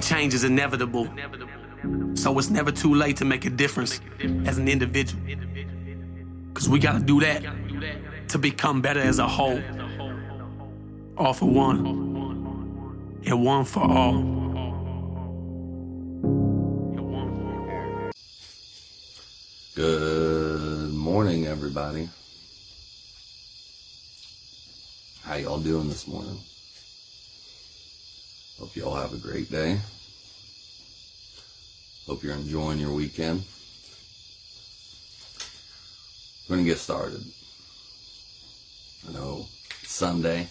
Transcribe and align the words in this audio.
change 0.00 0.34
is 0.34 0.44
inevitable. 0.44 1.08
So 2.14 2.38
it's 2.38 2.50
never 2.50 2.72
too 2.72 2.94
late 2.94 3.16
to 3.18 3.24
make 3.24 3.44
a 3.44 3.50
difference 3.50 4.00
as 4.46 4.58
an 4.58 4.68
individual. 4.68 5.22
Cause 6.54 6.68
we 6.68 6.78
gotta 6.78 7.00
do 7.00 7.20
that 7.20 7.44
to 8.28 8.38
become 8.38 8.82
better 8.82 9.00
as 9.00 9.18
a 9.18 9.28
whole. 9.28 9.62
All 11.16 11.32
for 11.32 11.46
one, 11.46 11.86
and 13.24 13.44
one 13.44 13.64
for 13.64 13.82
all. 13.82 14.38
Good 19.74 20.92
morning, 20.92 21.46
everybody. 21.46 22.08
How 25.22 25.36
y'all 25.36 25.60
doing 25.60 25.88
this 25.88 26.08
morning? 26.08 26.38
Hope 28.58 28.74
y'all 28.74 28.96
have 28.96 29.12
a 29.12 29.18
great 29.18 29.50
day. 29.50 29.78
Hope 32.08 32.22
you're 32.22 32.32
enjoying 32.32 32.78
your 32.78 32.94
weekend. 32.94 33.44
We're 36.48 36.56
gonna 36.56 36.66
get 36.66 36.78
started. 36.78 37.22
I 39.06 39.12
know 39.12 39.46
Sunday. 39.82 40.48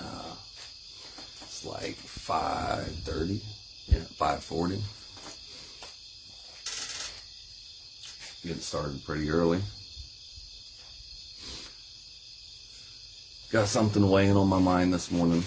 Uh, 0.00 0.34
it's 1.42 1.66
like 1.66 1.96
5:30. 1.96 3.42
Yeah, 3.88 4.04
5:40. 4.16 4.82
Getting 8.42 8.62
started 8.62 9.04
pretty 9.04 9.28
early. 9.28 9.60
Got 13.52 13.68
something 13.68 14.08
weighing 14.08 14.38
on 14.38 14.48
my 14.48 14.58
mind 14.58 14.94
this 14.94 15.10
morning. 15.10 15.44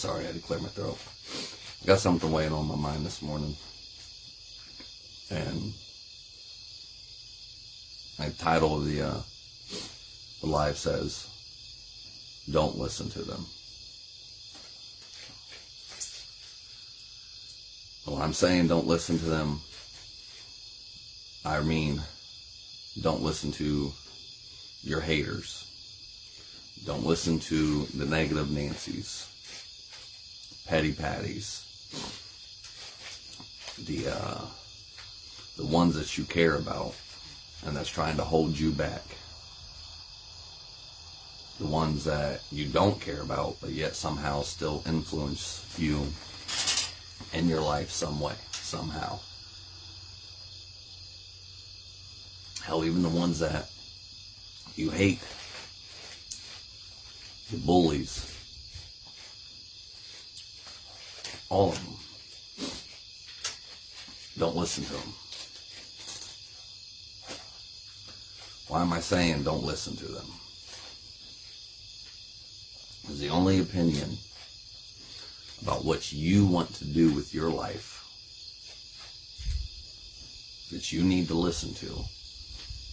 Sorry, 0.00 0.24
I 0.24 0.28
had 0.28 0.36
to 0.36 0.40
clear 0.40 0.60
my 0.60 0.68
throat. 0.68 0.96
Got 1.84 1.98
something 1.98 2.32
weighing 2.32 2.54
on 2.54 2.66
my 2.66 2.74
mind 2.74 3.04
this 3.04 3.20
morning. 3.20 3.54
And 5.30 5.74
my 8.18 8.30
title 8.38 8.78
of 8.78 8.86
the 8.86 9.02
uh, 9.02 9.20
the 10.40 10.46
live 10.46 10.78
says, 10.78 11.26
"Don't 12.50 12.78
listen 12.78 13.10
to 13.10 13.22
them." 13.22 13.44
When 18.06 18.22
I'm 18.22 18.32
saying 18.32 18.68
don't 18.68 18.86
listen 18.86 19.18
to 19.18 19.26
them, 19.26 19.60
I 21.44 21.60
mean 21.60 22.00
don't 23.02 23.20
listen 23.20 23.52
to 23.52 23.92
your 24.82 25.02
haters. 25.02 25.66
Don't 26.86 27.04
listen 27.04 27.38
to 27.40 27.84
the 27.94 28.06
negative 28.06 28.50
Nancy's, 28.50 29.29
petty 30.70 30.92
patties, 30.92 31.66
the 33.76 34.08
uh, 34.08 34.44
the 35.56 35.66
ones 35.66 35.96
that 35.96 36.16
you 36.16 36.22
care 36.22 36.54
about 36.54 36.94
and 37.66 37.76
that's 37.76 37.90
trying 37.90 38.16
to 38.16 38.22
hold 38.22 38.56
you 38.56 38.70
back. 38.70 39.02
The 41.58 41.66
ones 41.66 42.04
that 42.04 42.42
you 42.52 42.66
don't 42.66 43.00
care 43.00 43.20
about, 43.20 43.56
but 43.60 43.70
yet 43.70 43.96
somehow 43.96 44.42
still 44.42 44.84
influence 44.86 45.74
you 45.76 46.06
in 47.32 47.48
your 47.48 47.62
life 47.62 47.90
some 47.90 48.20
way, 48.20 48.34
somehow. 48.52 49.18
Hell, 52.62 52.84
even 52.84 53.02
the 53.02 53.08
ones 53.08 53.40
that 53.40 53.68
you 54.76 54.90
hate, 54.90 55.20
the 57.50 57.58
bullies, 57.58 58.39
all 61.50 61.70
of 61.70 61.84
them. 61.84 61.94
Don't 64.38 64.56
listen 64.56 64.84
to 64.84 64.92
them. 64.92 65.12
Why 68.68 68.82
am 68.82 68.92
I 68.92 69.00
saying 69.00 69.42
don't 69.42 69.64
listen 69.64 69.96
to 69.96 70.06
them? 70.06 70.26
Because 73.02 73.18
the 73.18 73.30
only 73.30 73.58
opinion 73.58 74.16
about 75.62 75.84
what 75.84 76.12
you 76.12 76.46
want 76.46 76.72
to 76.74 76.84
do 76.84 77.12
with 77.12 77.34
your 77.34 77.50
life 77.50 77.96
that 80.70 80.92
you 80.92 81.02
need 81.02 81.26
to 81.28 81.34
listen 81.34 81.74
to 81.74 82.04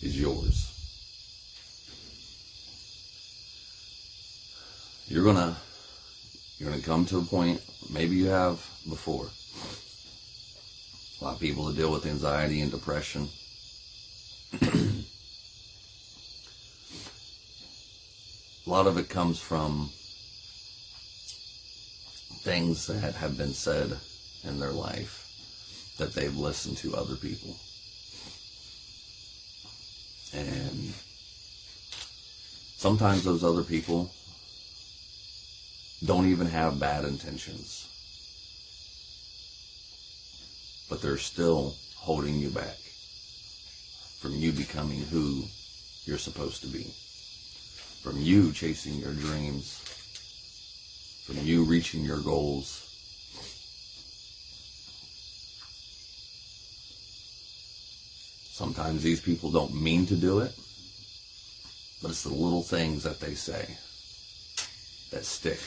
is 0.01 0.19
yours. 0.19 0.73
You're 5.07 5.23
gonna 5.23 5.55
you're 6.57 6.69
gonna 6.69 6.81
come 6.81 7.05
to 7.05 7.19
a 7.19 7.23
point, 7.23 7.61
maybe 7.91 8.15
you 8.15 8.27
have 8.27 8.65
before. 8.89 9.29
A 11.19 11.23
lot 11.23 11.35
of 11.35 11.39
people 11.39 11.65
that 11.65 11.75
deal 11.75 11.91
with 11.91 12.05
anxiety 12.05 12.61
and 12.61 12.71
depression. 12.71 13.27
a 18.67 18.69
lot 18.69 18.87
of 18.87 18.97
it 18.97 19.09
comes 19.09 19.39
from 19.39 19.89
things 22.43 22.87
that 22.87 23.15
have 23.15 23.37
been 23.37 23.53
said 23.53 23.97
in 24.43 24.59
their 24.59 24.71
life 24.71 25.25
that 25.97 26.13
they've 26.13 26.37
listened 26.37 26.77
to 26.77 26.95
other 26.95 27.15
people. 27.15 27.55
And 30.33 30.93
sometimes 32.77 33.23
those 33.23 33.43
other 33.43 33.63
people 33.63 34.11
don't 36.05 36.27
even 36.27 36.47
have 36.47 36.79
bad 36.79 37.05
intentions. 37.05 37.87
But 40.89 41.01
they're 41.01 41.17
still 41.17 41.75
holding 41.95 42.35
you 42.35 42.49
back 42.49 42.77
from 44.19 44.33
you 44.33 44.51
becoming 44.51 44.99
who 44.99 45.43
you're 46.05 46.17
supposed 46.17 46.61
to 46.61 46.67
be. 46.67 46.93
From 48.01 48.19
you 48.19 48.51
chasing 48.51 48.99
your 48.99 49.13
dreams. 49.13 49.81
From 51.25 51.37
you 51.45 51.63
reaching 51.63 52.03
your 52.03 52.19
goals. 52.19 52.83
Sometimes 58.51 59.03
these 59.03 59.21
people 59.21 59.51
don't 59.51 59.75
mean 59.75 60.07
to 60.07 60.15
do 60.15 60.39
it, 60.39 60.51
but 62.01 62.09
it's 62.09 62.23
the 62.23 62.29
little 62.29 62.63
things 62.63 63.03
that 63.03 63.19
they 63.19 63.35
say 63.35 63.77
that 65.11 65.25
stick. 65.25 65.59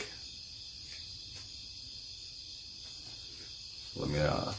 Let 4.01 4.09
me 4.09 4.19
uh 4.19 4.53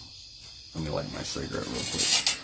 let 0.75 0.83
me 0.83 0.91
light 0.91 1.11
my 1.13 1.23
cigarette 1.23 1.65
real 1.65 1.81
quick. 1.89 2.37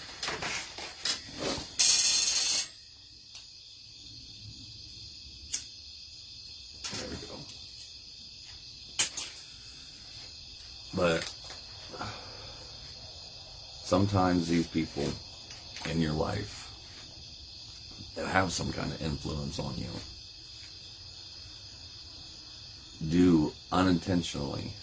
There 6.91 7.09
we 7.11 7.17
go. 7.27 7.37
But 10.95 11.23
sometimes 13.83 14.47
these 14.47 14.65
people 14.65 15.07
in 15.91 16.01
your 16.01 16.13
life 16.13 16.73
that 18.15 18.25
have 18.25 18.51
some 18.51 18.73
kind 18.73 18.91
of 18.91 18.99
influence 19.03 19.59
on 19.59 19.75
you 19.77 19.91
do 23.07 23.53
unintentionally 23.71 24.73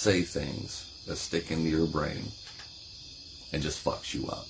say 0.00 0.22
things 0.22 1.04
that 1.06 1.16
stick 1.16 1.50
into 1.50 1.68
your 1.68 1.86
brain 1.86 2.24
and 3.52 3.62
just 3.62 3.84
fucks 3.84 4.14
you 4.14 4.26
up. 4.28 4.46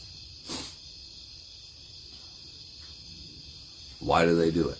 Why 3.98 4.24
do 4.26 4.36
they 4.36 4.52
do 4.52 4.68
it? 4.68 4.78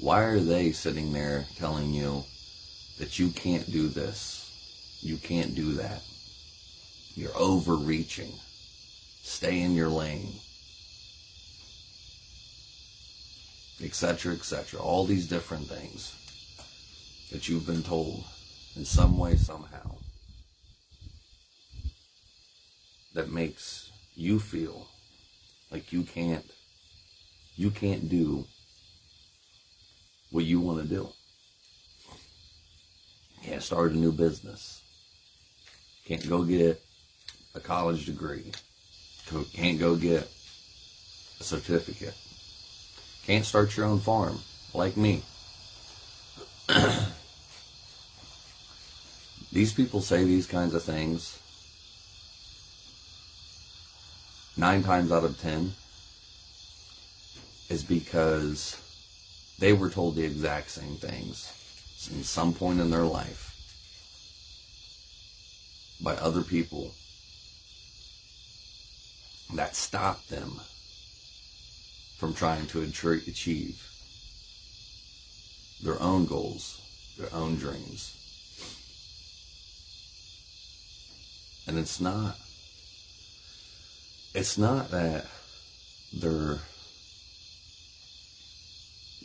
Why 0.00 0.22
are 0.22 0.40
they 0.40 0.72
sitting 0.72 1.12
there 1.12 1.44
telling 1.56 1.92
you 1.92 2.24
that 2.98 3.18
you 3.18 3.28
can't 3.28 3.70
do 3.70 3.86
this? 3.86 4.48
You 5.02 5.18
can't 5.18 5.54
do 5.54 5.74
that. 5.74 6.00
You're 7.14 7.36
overreaching. 7.36 8.32
Stay 9.24 9.60
in 9.60 9.74
your 9.74 9.90
lane. 9.90 10.32
Etc., 13.82 14.32
etc. 14.32 14.80
All 14.80 15.04
these 15.04 15.28
different 15.28 15.66
things 15.66 16.14
that 17.32 17.48
you've 17.48 17.66
been 17.66 17.82
told 17.82 18.24
in 18.76 18.84
some 18.84 19.18
way, 19.18 19.36
somehow, 19.36 19.96
that 23.14 23.30
makes 23.30 23.90
you 24.14 24.38
feel 24.38 24.86
like 25.70 25.92
you 25.92 26.02
can't, 26.02 26.44
you 27.56 27.70
can't 27.70 28.08
do 28.08 28.44
what 30.30 30.44
you 30.44 30.60
want 30.60 30.82
to 30.82 30.88
do. 30.88 31.08
Can't 33.42 33.62
start 33.62 33.92
a 33.92 33.96
new 33.96 34.12
business. 34.12 34.82
Can't 36.06 36.28
go 36.28 36.44
get 36.44 36.80
a 37.54 37.60
college 37.60 38.06
degree. 38.06 38.52
Can't 39.52 39.78
go 39.78 39.96
get 39.96 40.30
a 41.40 41.44
certificate. 41.44 42.14
Can't 43.26 43.44
start 43.44 43.76
your 43.76 43.86
own 43.86 44.00
farm 44.00 44.38
like 44.74 44.96
me. 44.96 45.22
these 49.52 49.72
people 49.72 50.00
say 50.00 50.24
these 50.24 50.46
kinds 50.46 50.74
of 50.74 50.82
things 50.82 51.38
nine 54.56 54.82
times 54.82 55.12
out 55.12 55.24
of 55.24 55.38
ten 55.40 55.72
is 57.68 57.84
because 57.84 58.76
they 59.58 59.72
were 59.72 59.90
told 59.90 60.16
the 60.16 60.24
exact 60.24 60.70
same 60.70 60.96
things 60.96 61.52
in 62.12 62.22
some 62.22 62.52
point 62.52 62.80
in 62.80 62.90
their 62.90 63.04
life 63.04 63.50
by 66.02 66.14
other 66.16 66.42
people 66.42 66.94
that 69.54 69.76
stopped 69.76 70.28
them 70.30 70.60
from 72.18 72.34
trying 72.34 72.66
to 72.66 72.82
achieve 72.82 73.86
their 75.82 76.00
own 76.00 76.24
goals, 76.24 76.80
their 77.18 77.32
own 77.34 77.56
dreams. 77.56 78.21
And 81.66 81.78
it's 81.78 82.00
not 82.00 82.36
it's 84.34 84.56
not 84.56 84.90
that 84.90 85.26
they're 86.12 86.58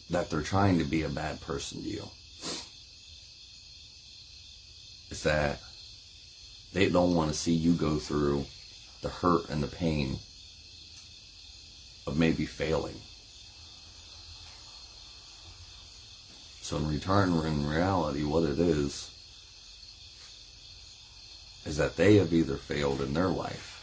that 0.09 0.29
they're 0.29 0.41
trying 0.41 0.77
to 0.79 0.85
be 0.85 1.03
a 1.03 1.09
bad 1.09 1.41
person 1.41 1.81
to 1.81 1.89
you. 1.89 2.03
It's 5.09 5.23
that 5.23 5.59
they 6.73 6.89
don't 6.89 7.15
want 7.15 7.31
to 7.31 7.37
see 7.37 7.53
you 7.53 7.73
go 7.73 7.97
through 7.97 8.45
the 9.01 9.09
hurt 9.09 9.49
and 9.49 9.63
the 9.63 9.67
pain 9.67 10.17
of 12.05 12.17
maybe 12.17 12.45
failing. 12.45 12.95
So 16.61 16.77
in 16.77 16.87
return, 16.87 17.29
in 17.45 17.65
reality, 17.65 18.23
what 18.23 18.43
it 18.43 18.59
is, 18.59 19.09
is 21.67 21.75
that 21.77 21.97
they 21.97 22.15
have 22.15 22.33
either 22.33 22.55
failed 22.55 23.01
in 23.01 23.13
their 23.13 23.27
life 23.27 23.73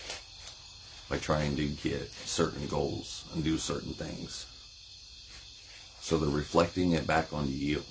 by 1.10 1.18
trying 1.18 1.54
to 1.54 1.66
get 1.66 2.10
certain 2.10 2.66
goals 2.66 3.26
and 3.34 3.44
do 3.44 3.58
certain 3.58 3.92
things. 3.92 4.46
So 6.00 6.16
they're 6.16 6.30
reflecting 6.30 6.92
it 6.92 7.06
back 7.06 7.32
on 7.32 7.46
you. 7.48 7.82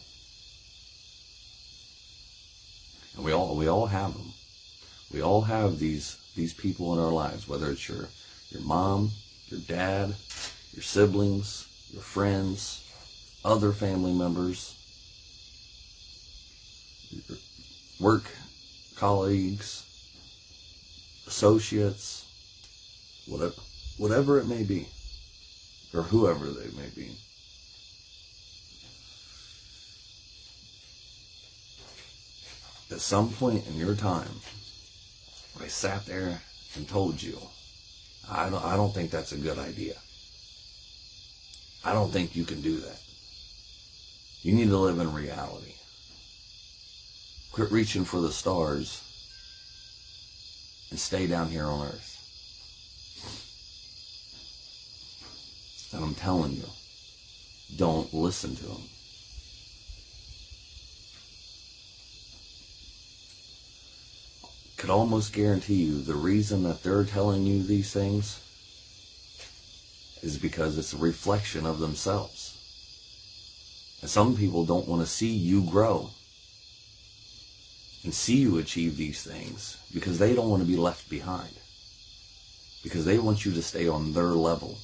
And 3.15 3.23
we 3.23 3.31
all 3.31 3.55
we 3.55 3.67
all 3.67 3.85
have 3.85 4.13
them. 4.13 4.33
We 5.13 5.21
all 5.21 5.41
have 5.41 5.77
these 5.77 6.17
these 6.35 6.53
people 6.53 6.93
in 6.93 6.99
our 6.99 7.11
lives, 7.11 7.47
whether 7.47 7.69
it's 7.69 7.87
your 7.87 8.09
your 8.49 8.63
mom, 8.63 9.11
your 9.47 9.59
dad, 9.59 10.15
your 10.73 10.81
siblings, 10.81 11.67
your 11.91 12.01
friends, 12.01 12.83
other 13.45 13.71
family 13.71 14.13
members, 14.13 14.75
work 17.99 18.23
colleagues, 18.95 19.83
associates, 21.27 22.25
whatever, 23.27 23.53
whatever 23.97 24.39
it 24.39 24.47
may 24.47 24.63
be, 24.63 24.87
or 25.93 26.03
whoever 26.03 26.47
they 26.47 26.69
may 26.75 26.89
be. 26.95 27.11
At 32.91 33.01
some 33.01 33.29
point 33.29 33.65
in 33.67 33.75
your 33.75 33.95
time, 33.95 34.41
I 35.59 35.67
sat 35.67 36.05
there 36.05 36.41
and 36.75 36.87
told 36.87 37.21
you, 37.21 37.37
I 38.29 38.49
don't, 38.49 38.63
I 38.63 38.75
don't 38.75 38.93
think 38.93 39.11
that's 39.11 39.31
a 39.31 39.37
good 39.37 39.57
idea. 39.57 39.95
I 41.83 41.93
don't 41.93 42.11
think 42.11 42.35
you 42.35 42.45
can 42.45 42.61
do 42.61 42.77
that. 42.79 42.99
You 44.41 44.53
need 44.53 44.69
to 44.69 44.77
live 44.77 44.99
in 44.99 45.13
reality. 45.13 45.73
Quit 47.53 47.71
reaching 47.71 48.03
for 48.03 48.19
the 48.19 48.31
stars 48.31 49.03
and 50.89 50.99
stay 50.99 51.27
down 51.27 51.49
here 51.49 51.65
on 51.65 51.85
earth. 51.85 52.09
And 55.93 56.03
I'm 56.03 56.15
telling 56.15 56.53
you, 56.53 56.65
don't 57.77 58.11
listen 58.11 58.55
to 58.55 58.65
them. 58.65 58.81
Could 64.77 64.89
almost 64.89 65.31
guarantee 65.31 65.83
you 65.83 66.01
the 66.01 66.15
reason 66.15 66.63
that 66.63 66.81
they're 66.81 67.03
telling 67.03 67.45
you 67.45 67.61
these 67.61 67.93
things 67.93 68.39
is 70.23 70.39
because 70.39 70.79
it's 70.79 70.93
a 70.93 70.97
reflection 70.97 71.67
of 71.67 71.77
themselves. 71.77 72.57
And 74.01 74.09
some 74.09 74.35
people 74.35 74.65
don't 74.65 74.87
want 74.87 75.03
to 75.03 75.07
see 75.07 75.29
you 75.29 75.61
grow 75.61 76.09
and 78.03 78.13
see 78.13 78.37
you 78.37 78.57
achieve 78.57 78.97
these 78.97 79.23
things 79.23 79.77
because 79.93 80.19
they 80.19 80.35
don't 80.35 80.49
want 80.49 80.61
to 80.61 80.67
be 80.67 80.77
left 80.77 81.09
behind. 81.09 81.53
Because 82.83 83.05
they 83.05 83.17
want 83.17 83.45
you 83.45 83.53
to 83.53 83.61
stay 83.61 83.87
on 83.87 84.13
their 84.13 84.33
level 84.33 84.77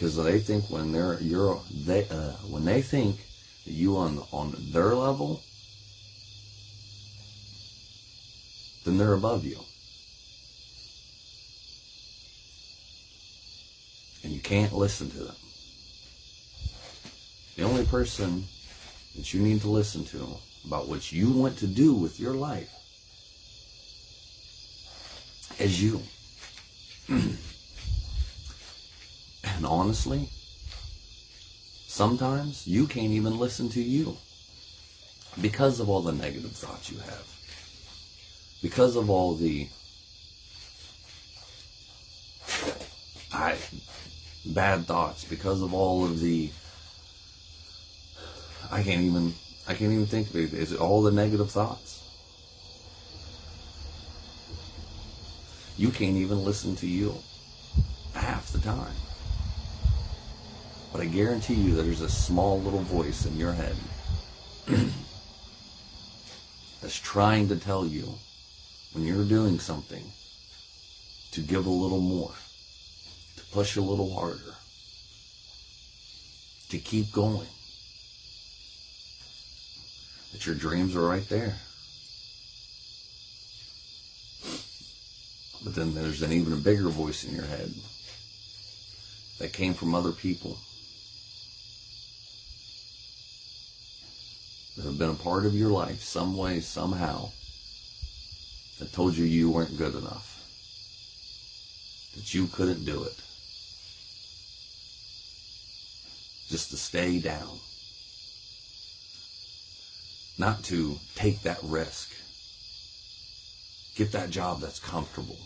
because 0.00 0.16
they 0.16 0.38
think 0.38 0.70
when 0.70 0.92
they're 0.92 1.20
you're 1.20 1.60
they 1.74 2.08
uh, 2.08 2.32
when 2.48 2.64
they 2.64 2.80
think 2.80 3.16
that 3.66 3.72
you 3.72 3.98
on 3.98 4.18
on 4.32 4.54
their 4.72 4.94
level, 4.94 5.42
then 8.86 8.96
they're 8.96 9.12
above 9.12 9.44
you, 9.44 9.58
and 14.24 14.32
you 14.32 14.40
can't 14.40 14.72
listen 14.72 15.10
to 15.10 15.18
them. 15.18 15.36
The 17.56 17.64
only 17.64 17.84
person 17.84 18.44
that 19.16 19.34
you 19.34 19.42
need 19.42 19.60
to 19.60 19.68
listen 19.68 20.06
to 20.06 20.38
about 20.64 20.88
what 20.88 21.12
you 21.12 21.30
want 21.30 21.58
to 21.58 21.66
do 21.66 21.94
with 21.94 22.20
your 22.20 22.34
life 22.34 22.70
as 25.58 25.82
you. 25.82 26.02
And 29.42 29.66
honestly, 29.66 30.30
sometimes 31.86 32.66
you 32.66 32.86
can't 32.86 33.12
even 33.12 33.38
listen 33.38 33.68
to 33.70 33.82
you 33.82 34.16
because 35.38 35.80
of 35.80 35.88
all 35.90 36.00
the 36.00 36.12
negative 36.12 36.52
thoughts 36.52 36.90
you 36.90 36.98
have, 36.98 37.26
because 38.62 38.96
of 38.96 39.10
all 39.10 39.34
the 39.34 39.68
I, 43.32 43.58
bad 44.46 44.86
thoughts, 44.86 45.24
because 45.24 45.60
of 45.60 45.74
all 45.74 46.04
of 46.04 46.20
the 46.20 46.50
I 48.72 48.82
can't 48.82 49.02
even 49.02 49.34
I 49.66 49.74
can't 49.74 49.92
even 49.92 50.06
think 50.06 50.30
of 50.30 50.36
it. 50.36 50.52
Is 50.52 50.72
it 50.72 50.80
all 50.80 51.02
the 51.02 51.12
negative 51.12 51.50
thoughts? 51.50 52.02
You 55.76 55.90
can't 55.90 56.16
even 56.16 56.44
listen 56.44 56.76
to 56.76 56.86
you 56.86 57.14
half 58.14 58.52
the 58.52 58.58
time. 58.58 58.94
But 60.92 61.00
I 61.00 61.06
guarantee 61.06 61.54
you 61.54 61.74
there's 61.74 62.00
a 62.00 62.08
small 62.08 62.60
little 62.60 62.82
voice 62.82 63.24
in 63.24 63.36
your 63.36 63.52
head 63.52 63.76
that's 66.82 66.98
trying 66.98 67.48
to 67.48 67.56
tell 67.56 67.86
you 67.86 68.14
when 68.92 69.04
you're 69.04 69.24
doing 69.24 69.58
something 69.60 70.04
to 71.32 71.40
give 71.40 71.66
a 71.66 71.70
little 71.70 72.00
more, 72.00 72.34
to 73.36 73.42
push 73.52 73.76
a 73.76 73.80
little 73.80 74.12
harder, 74.14 74.56
to 76.70 76.78
keep 76.78 77.12
going. 77.12 77.46
That 80.32 80.46
your 80.46 80.54
dreams 80.54 80.94
are 80.96 81.06
right 81.06 81.28
there. 81.28 81.56
But 85.62 85.74
then 85.74 85.94
there's 85.94 86.22
an 86.22 86.32
even 86.32 86.60
bigger 86.62 86.88
voice 86.88 87.24
in 87.24 87.34
your 87.34 87.44
head 87.44 87.72
that 89.38 89.52
came 89.52 89.74
from 89.74 89.94
other 89.94 90.12
people 90.12 90.58
that 94.76 94.84
have 94.84 94.98
been 94.98 95.10
a 95.10 95.14
part 95.14 95.44
of 95.44 95.54
your 95.54 95.70
life 95.70 96.02
some 96.02 96.36
way, 96.36 96.60
somehow, 96.60 97.30
that 98.78 98.92
told 98.92 99.14
you 99.14 99.24
you 99.24 99.50
weren't 99.50 99.76
good 99.76 99.94
enough, 99.94 100.42
that 102.14 102.32
you 102.32 102.46
couldn't 102.46 102.84
do 102.86 103.02
it, 103.02 103.16
just 106.48 106.70
to 106.70 106.76
stay 106.78 107.18
down, 107.18 107.58
not 110.40 110.64
to 110.64 110.98
take 111.14 111.42
that 111.42 111.58
risk, 111.62 112.10
get 113.94 114.10
that 114.10 114.30
job 114.30 114.60
that's 114.60 114.80
comfortable, 114.80 115.38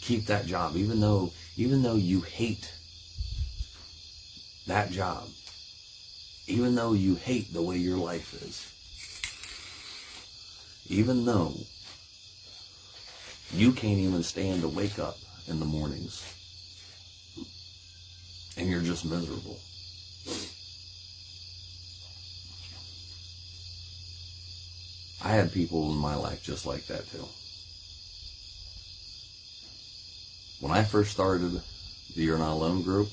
keep 0.00 0.24
that 0.26 0.46
job, 0.46 0.76
even 0.76 1.00
though 1.00 1.30
even 1.58 1.82
though 1.82 1.96
you 1.96 2.22
hate 2.22 2.72
that 4.66 4.90
job 4.90 5.28
even 6.46 6.74
though 6.74 6.92
you 6.92 7.14
hate 7.14 7.52
the 7.52 7.62
way 7.62 7.76
your 7.76 7.96
life 7.96 8.34
is, 8.42 8.68
even 10.88 11.24
though 11.24 11.54
you 13.54 13.72
can't 13.72 13.98
even 13.98 14.22
stand 14.22 14.62
to 14.62 14.68
wake 14.68 14.98
up 14.98 15.16
in 15.46 15.60
the 15.60 15.64
mornings, 15.64 16.24
and 18.56 18.68
you're 18.68 18.82
just 18.82 19.04
miserable. 19.04 19.58
I 25.24 25.28
had 25.30 25.52
people 25.52 25.92
in 25.92 25.98
my 25.98 26.16
life 26.16 26.42
just 26.42 26.66
like 26.66 26.86
that 26.86 27.08
too. 27.10 27.24
When 30.60 30.72
I 30.72 30.82
first 30.82 31.12
started 31.12 31.60
the 32.14 32.22
You're 32.22 32.38
Not 32.38 32.52
Alone 32.52 32.82
group, 32.82 33.08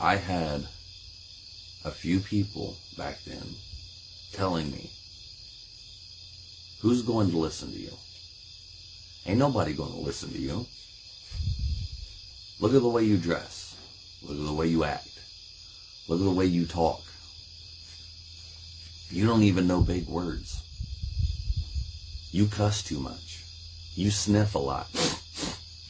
I 0.00 0.16
had 0.16 0.66
a 1.84 1.90
few 1.90 2.20
people 2.20 2.76
back 2.96 3.22
then 3.24 3.54
telling 4.32 4.70
me, 4.72 4.90
who's 6.80 7.02
going 7.02 7.30
to 7.30 7.36
listen 7.36 7.70
to 7.72 7.78
you? 7.78 7.92
Ain't 9.26 9.38
nobody 9.38 9.74
going 9.74 9.92
to 9.92 9.98
listen 9.98 10.32
to 10.32 10.38
you. 10.38 10.66
Look 12.58 12.74
at 12.74 12.82
the 12.82 12.88
way 12.88 13.04
you 13.04 13.16
dress. 13.16 13.76
Look 14.22 14.38
at 14.38 14.44
the 14.44 14.52
way 14.52 14.66
you 14.66 14.84
act. 14.84 15.08
Look 16.08 16.20
at 16.20 16.24
the 16.24 16.30
way 16.30 16.46
you 16.46 16.66
talk. 16.66 17.02
You 19.10 19.26
don't 19.26 19.42
even 19.42 19.66
know 19.66 19.80
big 19.80 20.06
words. 20.06 20.62
You 22.30 22.46
cuss 22.46 22.82
too 22.82 23.00
much. 23.00 23.44
You 23.94 24.10
sniff 24.10 24.54
a 24.54 24.58
lot, 24.58 24.86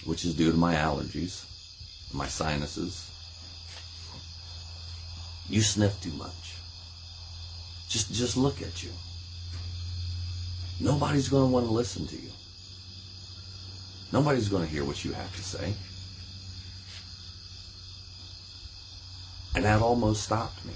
which 0.04 0.24
is 0.24 0.34
due 0.34 0.50
to 0.50 0.56
my 0.56 0.74
allergies, 0.74 1.44
my 2.14 2.26
sinuses. 2.26 3.10
You 5.50 5.60
sniff 5.60 6.00
too 6.00 6.12
much. 6.12 6.54
Just 7.88 8.12
just 8.12 8.36
look 8.38 8.62
at 8.62 8.82
you. 8.82 8.90
Nobody's 10.80 11.28
going 11.28 11.48
to 11.48 11.52
want 11.52 11.66
to 11.66 11.72
listen 11.72 12.06
to 12.06 12.16
you. 12.16 12.30
Nobody's 14.12 14.48
going 14.48 14.64
to 14.64 14.70
hear 14.70 14.84
what 14.84 15.04
you 15.04 15.12
have 15.12 15.34
to 15.36 15.42
say. 15.42 15.74
And 19.54 19.64
that 19.64 19.82
almost 19.82 20.22
stopped 20.22 20.64
me. 20.64 20.72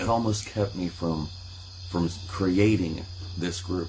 It 0.00 0.08
almost 0.08 0.46
kept 0.46 0.74
me 0.74 0.88
from 0.88 1.28
from 1.90 2.10
creating 2.28 3.04
this 3.36 3.60
group. 3.60 3.88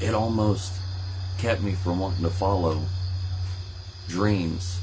It 0.00 0.14
almost 0.14 0.72
kept 1.38 1.62
me 1.62 1.72
from 1.72 1.98
wanting 1.98 2.22
to 2.22 2.30
follow 2.30 2.80
dreams 4.08 4.78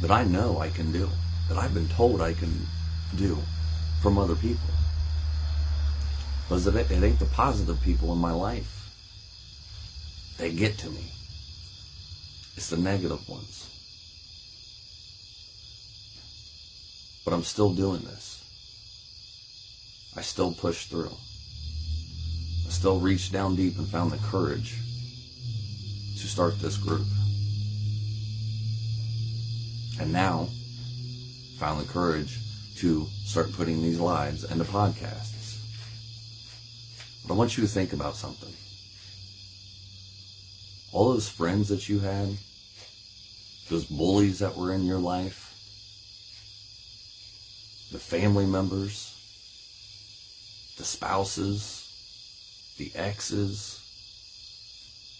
that 0.00 0.10
I 0.10 0.24
know 0.24 0.58
I 0.58 0.70
can 0.70 0.92
do, 0.92 1.08
that 1.48 1.58
I've 1.58 1.74
been 1.74 1.88
told 1.88 2.20
I 2.20 2.32
can 2.32 2.66
do 3.16 3.38
from 4.00 4.18
other 4.18 4.34
people. 4.34 4.70
Because 6.44 6.66
it, 6.66 6.74
it 6.74 7.02
ain't 7.02 7.18
the 7.18 7.26
positive 7.26 7.80
people 7.82 8.12
in 8.12 8.18
my 8.18 8.32
life. 8.32 8.90
They 10.38 10.52
get 10.52 10.78
to 10.78 10.90
me. 10.90 11.12
It's 12.56 12.70
the 12.70 12.76
negative 12.76 13.28
ones. 13.28 13.79
But 17.24 17.34
I'm 17.34 17.42
still 17.42 17.72
doing 17.72 18.00
this. 18.02 18.42
I 20.16 20.22
still 20.22 20.52
push 20.52 20.86
through. 20.86 21.12
I 22.66 22.70
still 22.70 22.98
reached 22.98 23.32
down 23.32 23.56
deep 23.56 23.78
and 23.78 23.86
found 23.86 24.12
the 24.12 24.18
courage 24.18 24.76
to 26.20 26.26
start 26.26 26.58
this 26.60 26.76
group. 26.76 27.06
And 30.00 30.12
now 30.12 30.48
found 31.58 31.80
the 31.80 31.92
courage 31.92 32.38
to 32.76 33.06
start 33.24 33.52
putting 33.52 33.82
these 33.82 34.00
lives 34.00 34.50
into 34.50 34.64
podcasts. 34.64 35.58
But 37.26 37.34
I 37.34 37.36
want 37.36 37.56
you 37.56 37.62
to 37.62 37.68
think 37.68 37.92
about 37.92 38.16
something. 38.16 38.52
All 40.92 41.12
those 41.12 41.28
friends 41.28 41.68
that 41.68 41.88
you 41.88 42.00
had, 42.00 42.36
those 43.68 43.84
bullies 43.84 44.38
that 44.38 44.56
were 44.56 44.72
in 44.72 44.84
your 44.84 44.98
life, 44.98 45.49
the 47.90 47.98
family 47.98 48.46
members, 48.46 49.14
the 50.78 50.84
spouses, 50.84 51.86
the 52.78 52.92
exes, 52.94 53.80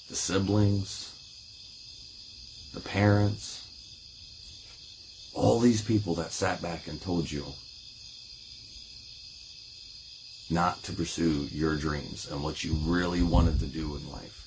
the 0.09 0.17
siblings, 0.17 1.13
the 2.73 2.81
parents, 2.81 3.67
all 5.35 5.59
these 5.59 5.83
people 5.83 6.15
that 6.15 6.33
sat 6.33 6.63
back 6.63 6.87
and 6.87 7.01
told 7.01 7.31
you 7.31 7.45
not 10.51 10.83
to 10.83 10.93
pursue 10.93 11.47
your 11.53 11.77
dreams 11.77 12.29
and 12.31 12.43
what 12.43 12.65
you 12.65 12.75
really 12.85 13.23
wanted 13.23 13.61
to 13.61 13.67
do 13.67 13.97
in 13.97 14.11
life. 14.11 14.47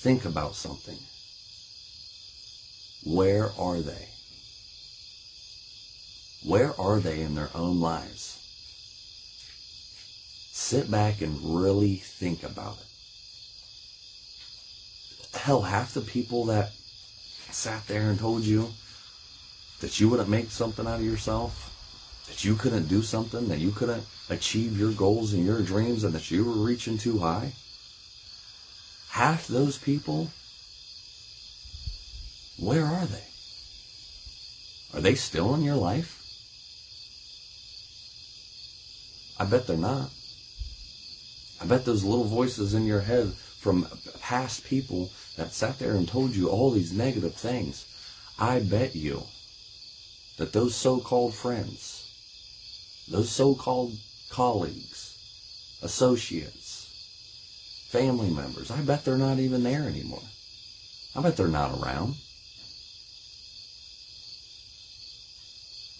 Think 0.00 0.24
about 0.24 0.54
something. 0.54 0.98
Where 3.04 3.50
are 3.58 3.80
they? 3.80 4.08
Where 6.44 6.78
are 6.80 7.00
they 7.00 7.20
in 7.20 7.34
their 7.34 7.50
own 7.54 7.80
lives? 7.80 8.36
Sit 10.52 10.90
back 10.90 11.20
and 11.20 11.38
really 11.42 11.96
think 11.96 12.42
about 12.42 12.78
it. 12.78 12.84
Hell, 15.38 15.62
half 15.62 15.94
the 15.94 16.00
people 16.00 16.46
that 16.46 16.72
sat 17.50 17.86
there 17.86 18.10
and 18.10 18.18
told 18.18 18.42
you 18.42 18.70
that 19.80 20.00
you 20.00 20.08
wouldn't 20.08 20.28
make 20.28 20.50
something 20.50 20.86
out 20.86 21.00
of 21.00 21.04
yourself, 21.04 21.74
that 22.28 22.44
you 22.44 22.54
couldn't 22.54 22.88
do 22.88 23.02
something, 23.02 23.48
that 23.48 23.58
you 23.58 23.70
couldn't 23.70 24.04
achieve 24.28 24.78
your 24.78 24.92
goals 24.92 25.32
and 25.32 25.44
your 25.44 25.62
dreams, 25.62 26.04
and 26.04 26.12
that 26.12 26.30
you 26.30 26.44
were 26.44 26.52
reaching 26.52 26.98
too 26.98 27.18
high, 27.18 27.52
half 29.10 29.46
those 29.46 29.78
people, 29.78 30.30
where 32.58 32.84
are 32.84 33.06
they? 33.06 33.24
Are 34.94 35.00
they 35.00 35.14
still 35.14 35.54
in 35.54 35.62
your 35.62 35.76
life? 35.76 36.17
I 39.38 39.44
bet 39.44 39.66
they're 39.66 39.76
not. 39.76 40.10
I 41.60 41.66
bet 41.66 41.84
those 41.84 42.04
little 42.04 42.24
voices 42.24 42.74
in 42.74 42.86
your 42.86 43.00
head 43.00 43.32
from 43.32 43.86
past 44.20 44.64
people 44.64 45.10
that 45.36 45.52
sat 45.52 45.78
there 45.78 45.94
and 45.94 46.06
told 46.06 46.34
you 46.34 46.48
all 46.48 46.70
these 46.70 46.92
negative 46.92 47.34
things, 47.34 47.84
I 48.38 48.60
bet 48.60 48.94
you 48.94 49.24
that 50.36 50.52
those 50.52 50.76
so-called 50.76 51.34
friends, 51.34 52.04
those 53.10 53.30
so-called 53.30 53.96
colleagues, 54.30 55.16
associates, 55.82 57.86
family 57.90 58.30
members, 58.30 58.70
I 58.70 58.80
bet 58.82 59.04
they're 59.04 59.16
not 59.16 59.38
even 59.38 59.62
there 59.62 59.88
anymore. 59.88 60.22
I 61.16 61.22
bet 61.22 61.36
they're 61.36 61.48
not 61.48 61.80
around. 61.80 62.14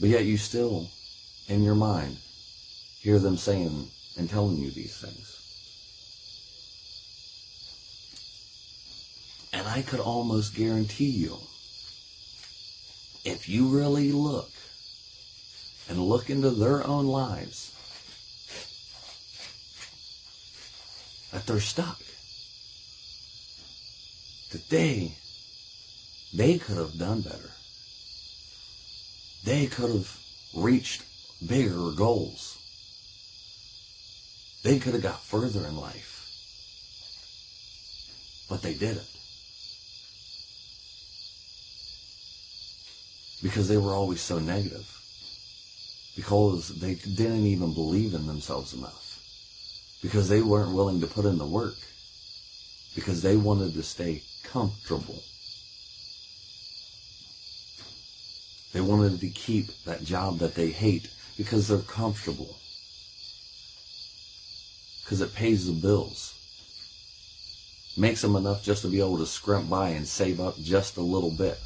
But 0.01 0.11
yet 0.11 0.25
you 0.25 0.37
still, 0.37 0.89
in 1.49 1.65
your 1.65 1.75
mind, 1.75 2.19
hear 3.01 3.19
them 3.19 3.37
saying 3.37 3.89
and 4.17 4.29
telling 4.29 4.57
you 4.57 4.71
these 4.71 4.97
things. 4.97 5.35
And 9.53 9.67
I 9.67 9.83
could 9.83 10.01
almost 10.01 10.55
guarantee 10.55 11.11
you, 11.11 11.39
if 13.25 13.49
you 13.49 13.69
really 13.69 14.13
look 14.13 14.51
and 15.89 15.99
look 15.99 16.29
into 16.31 16.51
their 16.51 16.87
own 16.87 17.07
lives, 17.07 17.75
that 21.33 21.47
they're 21.47 21.61
stuck. 21.61 21.99
That 24.53 24.69
they, 24.71 25.15
they 26.35 26.59
could 26.59 26.79
have 26.79 26.99
done 26.99 27.21
better. 27.23 27.51
They 29.45 29.67
could 29.67 29.91
have 29.91 30.19
reached 30.55 31.03
bigger 31.47 31.93
goals. 31.93 32.58
They 34.63 34.79
could 34.79 34.95
have 34.95 35.03
got 35.03 35.23
further 35.23 35.67
in 35.67 35.77
life. 35.77 36.15
But 38.49 38.63
they 38.63 38.75
didn't. 38.75 39.07
Because 43.43 43.69
they 43.69 43.77
were 43.77 43.93
always 43.93 44.21
so 44.21 44.39
negative. 44.39 44.87
Because 46.17 46.81
they 46.81 46.95
didn't 46.95 47.47
even 47.47 47.73
believe 47.73 48.15
in 48.15 48.27
themselves 48.27 48.75
enough. 48.75 49.21
Because 50.03 50.29
they 50.29 50.43
weren't 50.43 50.75
willing 50.75 51.01
to 51.01 51.07
put 51.07 51.25
in 51.25 51.39
the 51.39 51.47
work. 51.47 51.77
Because 52.95 53.23
they 53.23 53.37
wanted 53.37 53.75
to 53.75 53.83
stay 53.83 54.23
comfortable. 54.43 55.23
They 58.73 58.81
wanted 58.81 59.21
to 59.21 59.29
keep 59.29 59.69
that 59.85 60.05
job 60.05 60.39
that 60.39 60.55
they 60.55 60.71
hate 60.71 61.09
because 61.37 61.69
they're 61.69 61.79
comfortable 61.79 62.58
because 65.09 65.23
it 65.23 65.35
pays 65.35 65.67
the 65.67 65.73
bills. 65.73 66.35
Makes 67.97 68.21
them 68.21 68.37
enough 68.37 68.63
just 68.63 68.83
to 68.83 68.89
be 68.89 68.99
able 68.99 69.17
to 69.17 69.27
scrimp 69.27 69.71
by 69.71 69.89
and 69.89 70.07
save 70.07 70.39
up 70.39 70.59
just 70.59 70.99
a 70.99 71.01
little 71.01 71.31
bit. 71.31 71.59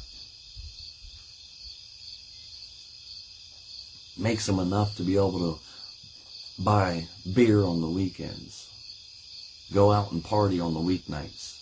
Makes 4.17 4.45
them 4.45 4.59
enough 4.59 4.95
to 4.95 5.03
be 5.03 5.17
able 5.17 5.39
to 5.39 6.63
buy 6.63 7.05
beer 7.33 7.61
on 7.63 7.81
the 7.81 7.89
weekends. 7.89 8.69
go 9.73 9.91
out 9.91 10.13
and 10.13 10.23
party 10.23 10.61
on 10.61 10.73
the 10.73 10.79
weeknights. 10.79 11.59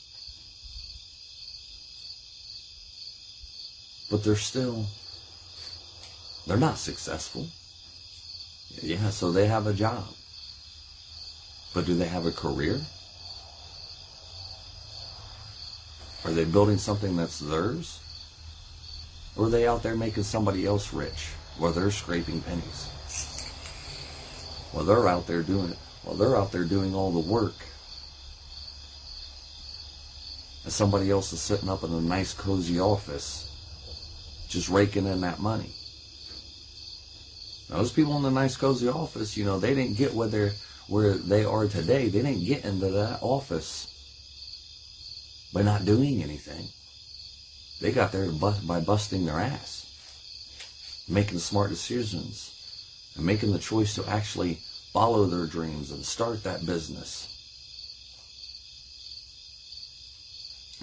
But 4.11 4.23
they're 4.23 4.35
still, 4.35 4.85
they're 6.45 6.57
not 6.57 6.77
successful. 6.77 7.47
Yeah, 8.83 9.09
so 9.09 9.31
they 9.31 9.47
have 9.47 9.65
a 9.65 9.73
job. 9.73 10.05
But 11.73 11.85
do 11.85 11.95
they 11.95 12.07
have 12.07 12.25
a 12.25 12.31
career? 12.31 12.79
Are 16.23 16.31
they 16.31 16.45
building 16.45 16.77
something 16.77 17.15
that's 17.15 17.39
theirs? 17.39 17.99
Or 19.35 19.45
are 19.45 19.49
they 19.49 19.65
out 19.67 19.81
there 19.81 19.95
making 19.95 20.23
somebody 20.23 20.65
else 20.65 20.93
rich 20.93 21.29
while 21.57 21.71
they're 21.71 21.91
scraping 21.91 22.41
pennies? 22.41 22.89
While 24.71 24.85
they're 24.85 25.07
out 25.07 25.27
there 25.27 25.41
doing 25.41 25.71
it, 25.71 25.77
while 26.03 26.15
they're 26.15 26.35
out 26.35 26.51
there 26.51 26.65
doing 26.65 26.93
all 26.93 27.11
the 27.11 27.19
work. 27.19 27.55
And 30.63 30.71
somebody 30.71 31.09
else 31.09 31.33
is 31.33 31.41
sitting 31.41 31.69
up 31.69 31.83
in 31.83 31.91
a 31.91 32.01
nice 32.01 32.33
cozy 32.33 32.79
office 32.79 33.47
just 34.47 34.69
raking 34.69 35.07
in 35.07 35.21
that 35.21 35.39
money. 35.39 35.71
Now, 37.69 37.77
those 37.77 37.93
people 37.93 38.17
in 38.17 38.23
the 38.23 38.31
nice 38.31 38.57
cozy 38.57 38.89
office, 38.89 39.37
you 39.37 39.45
know, 39.45 39.59
they 39.59 39.73
didn't 39.73 39.97
get 39.97 40.13
where 40.13 40.27
they're 40.27 40.51
where 40.87 41.13
they 41.13 41.43
are 41.45 41.67
today. 41.67 42.09
They 42.09 42.21
didn't 42.21 42.45
get 42.45 42.65
into 42.65 42.89
that 42.89 43.19
office 43.21 43.87
by 45.53 45.61
not 45.61 45.85
doing 45.85 46.23
anything. 46.23 46.67
They 47.81 47.91
got 47.91 48.11
there 48.11 48.29
by 48.29 48.79
busting 48.79 49.25
their 49.25 49.39
ass, 49.39 51.05
making 51.09 51.39
smart 51.39 51.69
decisions, 51.69 52.51
and 53.15 53.25
making 53.25 53.51
the 53.51 53.59
choice 53.59 53.95
to 53.95 54.07
actually 54.07 54.59
follow 54.93 55.25
their 55.25 55.47
dreams 55.47 55.91
and 55.91 56.05
start 56.05 56.43
that 56.43 56.65
business. 56.65 57.27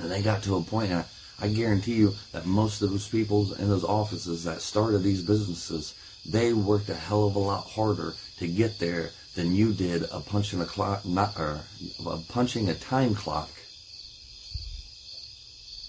And 0.00 0.10
they 0.10 0.22
got 0.22 0.42
to 0.44 0.56
a 0.56 0.62
point, 0.62 0.92
I, 0.92 1.04
I 1.40 1.48
guarantee 1.48 1.94
you 1.94 2.14
that 2.32 2.46
most 2.46 2.82
of 2.82 2.90
those 2.90 3.08
people 3.08 3.54
in 3.54 3.68
those 3.68 3.84
offices 3.84 4.44
that 4.44 4.60
started 4.60 4.98
these 4.98 5.22
businesses, 5.22 5.94
they 6.26 6.52
worked 6.52 6.88
a 6.88 6.94
hell 6.94 7.26
of 7.26 7.36
a 7.36 7.40
lot 7.40 7.66
harder 7.66 8.14
to 8.38 8.46
get 8.46 8.78
there 8.78 9.10
than 9.38 9.54
you 9.54 9.72
did 9.72 10.02
a 10.10 10.18
punching 10.18 10.60
a 10.60 10.64
clock, 10.64 11.06
not 11.06 11.38
or 11.38 11.60
a 12.04 12.18
punching 12.28 12.68
a 12.68 12.74
time 12.74 13.14
clock, 13.14 13.48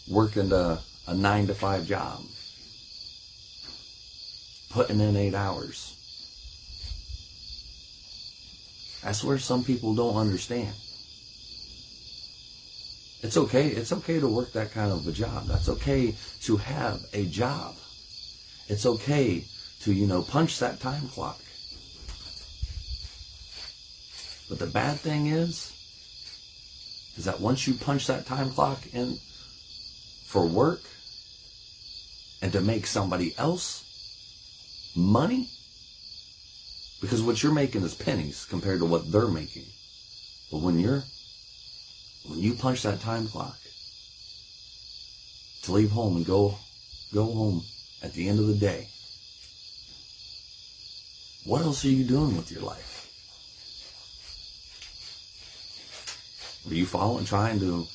working 0.07 0.51
a, 0.51 0.79
a 1.07 1.15
nine 1.15 1.47
to 1.47 1.55
five 1.55 1.87
job, 1.87 2.21
putting 4.69 4.99
in 4.99 5.17
eight 5.17 5.33
hours. 5.33 5.95
That's 9.03 9.23
where 9.23 9.39
some 9.39 9.63
people 9.63 9.95
don't 9.95 10.17
understand. 10.17 10.75
It's 13.23 13.35
okay. 13.35 13.69
It's 13.69 13.91
okay 13.91 14.19
to 14.19 14.27
work 14.27 14.53
that 14.53 14.71
kind 14.71 14.91
of 14.91 15.07
a 15.07 15.11
job. 15.11 15.47
That's 15.47 15.69
okay 15.69 16.13
to 16.43 16.57
have 16.57 17.01
a 17.13 17.25
job. 17.25 17.75
It's 18.67 18.85
okay 18.85 19.43
to, 19.81 19.91
you 19.91 20.05
know, 20.05 20.21
punch 20.21 20.59
that 20.59 20.79
time 20.79 21.07
clock. 21.07 21.39
But 24.49 24.57
the 24.57 24.65
bad 24.65 24.97
thing 24.97 25.27
is, 25.27 25.71
is 27.15 27.25
that 27.25 27.39
once 27.39 27.67
you 27.67 27.75
punch 27.75 28.07
that 28.07 28.25
time 28.25 28.49
clock 28.49 28.81
in 28.93 29.17
for 30.25 30.45
work 30.47 30.81
and 32.41 32.51
to 32.53 32.61
make 32.61 32.87
somebody 32.87 33.35
else 33.37 33.85
money, 34.95 35.49
because 36.99 37.21
what 37.21 37.43
you're 37.43 37.53
making 37.53 37.83
is 37.83 37.93
pennies 37.93 38.45
compared 38.45 38.79
to 38.79 38.85
what 38.85 39.11
they're 39.11 39.27
making. 39.27 39.65
But 40.51 40.61
when 40.61 40.79
you're, 40.79 41.03
when 42.27 42.39
you 42.39 42.55
punch 42.55 42.81
that 42.83 43.01
time 43.01 43.27
clock 43.27 43.57
to 45.63 45.71
leave 45.71 45.91
home 45.91 46.17
and 46.17 46.25
go, 46.25 46.55
go 47.13 47.25
home 47.25 47.61
at 48.01 48.13
the 48.13 48.27
end 48.27 48.39
of 48.39 48.47
the 48.47 48.55
day, 48.55 48.87
what 51.45 51.61
else 51.61 51.85
are 51.85 51.89
you 51.89 52.03
doing 52.03 52.35
with 52.35 52.51
your 52.51 52.61
life? 52.61 53.08
Are 56.69 56.75
you 56.75 56.85
following, 56.85 57.25
trying 57.25 57.59
to 57.61 57.87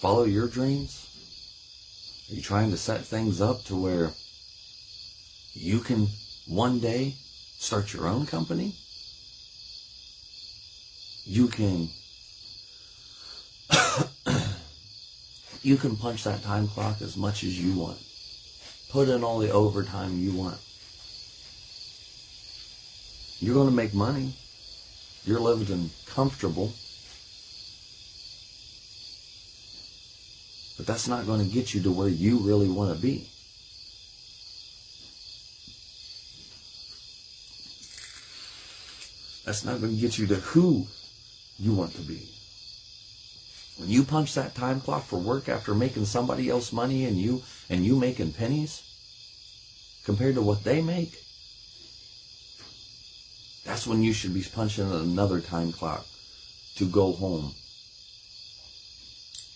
follow 0.00 0.24
your 0.24 0.48
dreams? 0.48 1.06
Are 2.28 2.34
you 2.34 2.42
trying 2.42 2.72
to 2.72 2.76
set 2.76 3.04
things 3.04 3.40
up 3.40 3.62
to 3.66 3.76
where 3.76 4.10
you 5.52 5.78
can 5.78 6.08
one 6.48 6.80
day 6.80 7.14
start 7.58 7.92
your 7.92 8.08
own 8.08 8.26
company? 8.26 8.74
You 11.26 11.46
can 11.46 11.90
you 15.62 15.76
can 15.76 15.94
punch 15.94 16.24
that 16.24 16.42
time 16.42 16.66
clock 16.66 17.00
as 17.00 17.16
much 17.16 17.44
as 17.44 17.62
you 17.62 17.78
want. 17.78 17.98
Put 18.90 19.08
in 19.08 19.22
all 19.22 19.38
the 19.38 19.52
overtime 19.52 20.18
you 20.18 20.32
want. 20.32 20.58
You're 23.38 23.54
going 23.54 23.68
to 23.68 23.74
make 23.74 23.94
money. 23.94 24.34
You're 25.24 25.38
living 25.38 25.90
comfortable. 26.06 26.72
That's 30.88 31.06
not 31.06 31.26
going 31.26 31.46
to 31.46 31.54
get 31.54 31.74
you 31.74 31.82
to 31.82 31.92
where 31.92 32.08
you 32.08 32.38
really 32.38 32.66
want 32.66 32.96
to 32.96 33.00
be. 33.00 33.28
That's 39.44 39.66
not 39.66 39.80
going 39.82 39.94
to 39.94 40.00
get 40.00 40.16
you 40.16 40.26
to 40.28 40.36
who 40.36 40.86
you 41.58 41.74
want 41.74 41.94
to 41.96 42.00
be. 42.00 42.26
When 43.76 43.90
you 43.90 44.02
punch 44.02 44.32
that 44.34 44.54
time 44.54 44.80
clock 44.80 45.04
for 45.04 45.18
work 45.18 45.50
after 45.50 45.74
making 45.74 46.06
somebody 46.06 46.48
else 46.48 46.72
money 46.72 47.04
and 47.04 47.18
you 47.18 47.42
and 47.68 47.84
you 47.84 47.94
making 47.94 48.32
pennies 48.32 48.82
compared 50.06 50.36
to 50.36 50.42
what 50.42 50.64
they 50.64 50.80
make, 50.80 51.12
that's 53.66 53.86
when 53.86 54.02
you 54.02 54.14
should 54.14 54.32
be 54.32 54.42
punching 54.42 54.90
another 54.90 55.42
time 55.42 55.70
clock 55.70 56.06
to 56.76 56.88
go 56.88 57.12
home 57.12 57.52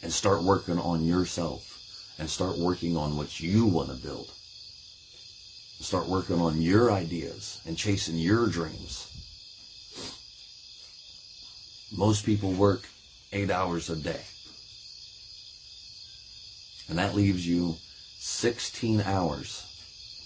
and 0.02 0.12
start 0.12 0.42
working 0.42 0.78
on 0.78 1.04
yourself 1.04 1.72
and 2.18 2.28
start 2.28 2.58
working 2.58 2.96
on 2.96 3.16
what 3.16 3.40
you 3.40 3.66
want 3.66 3.88
to 3.88 3.94
build. 3.94 4.30
Start 5.80 6.08
working 6.08 6.40
on 6.40 6.60
your 6.60 6.92
ideas 6.92 7.60
and 7.66 7.76
chasing 7.76 8.16
your 8.16 8.46
dreams. 8.48 9.08
Most 11.96 12.24
people 12.24 12.52
work 12.52 12.88
eight 13.32 13.50
hours 13.50 13.90
a 13.90 13.96
day. 13.96 14.20
And 16.88 16.98
that 16.98 17.14
leaves 17.14 17.46
you 17.46 17.76
16 18.18 19.00
hours 19.00 19.66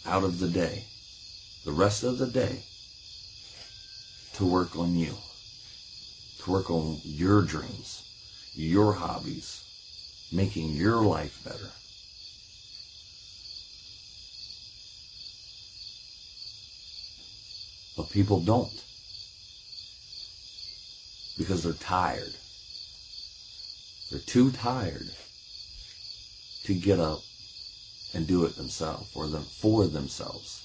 out 0.06 0.24
of 0.24 0.38
the 0.38 0.48
day, 0.48 0.84
the 1.64 1.72
rest 1.72 2.04
of 2.04 2.18
the 2.18 2.26
day, 2.26 2.62
to 4.34 4.44
work 4.44 4.76
on 4.76 4.94
you, 4.96 5.14
to 6.40 6.50
work 6.50 6.70
on 6.70 6.98
your 7.02 7.42
dreams, 7.42 8.02
your 8.54 8.92
hobbies, 8.92 9.65
making 10.32 10.70
your 10.70 11.02
life 11.02 11.42
better. 11.44 11.70
But 17.96 18.10
people 18.10 18.40
don't. 18.40 18.82
Because 21.38 21.62
they're 21.62 21.72
tired. 21.72 22.34
They're 24.10 24.20
too 24.20 24.50
tired 24.50 25.10
to 26.64 26.74
get 26.74 27.00
up 27.00 27.20
and 28.14 28.26
do 28.26 28.44
it 28.44 28.56
themselves 28.56 29.10
or 29.14 29.26
them 29.26 29.42
for 29.42 29.86
themselves. 29.86 30.62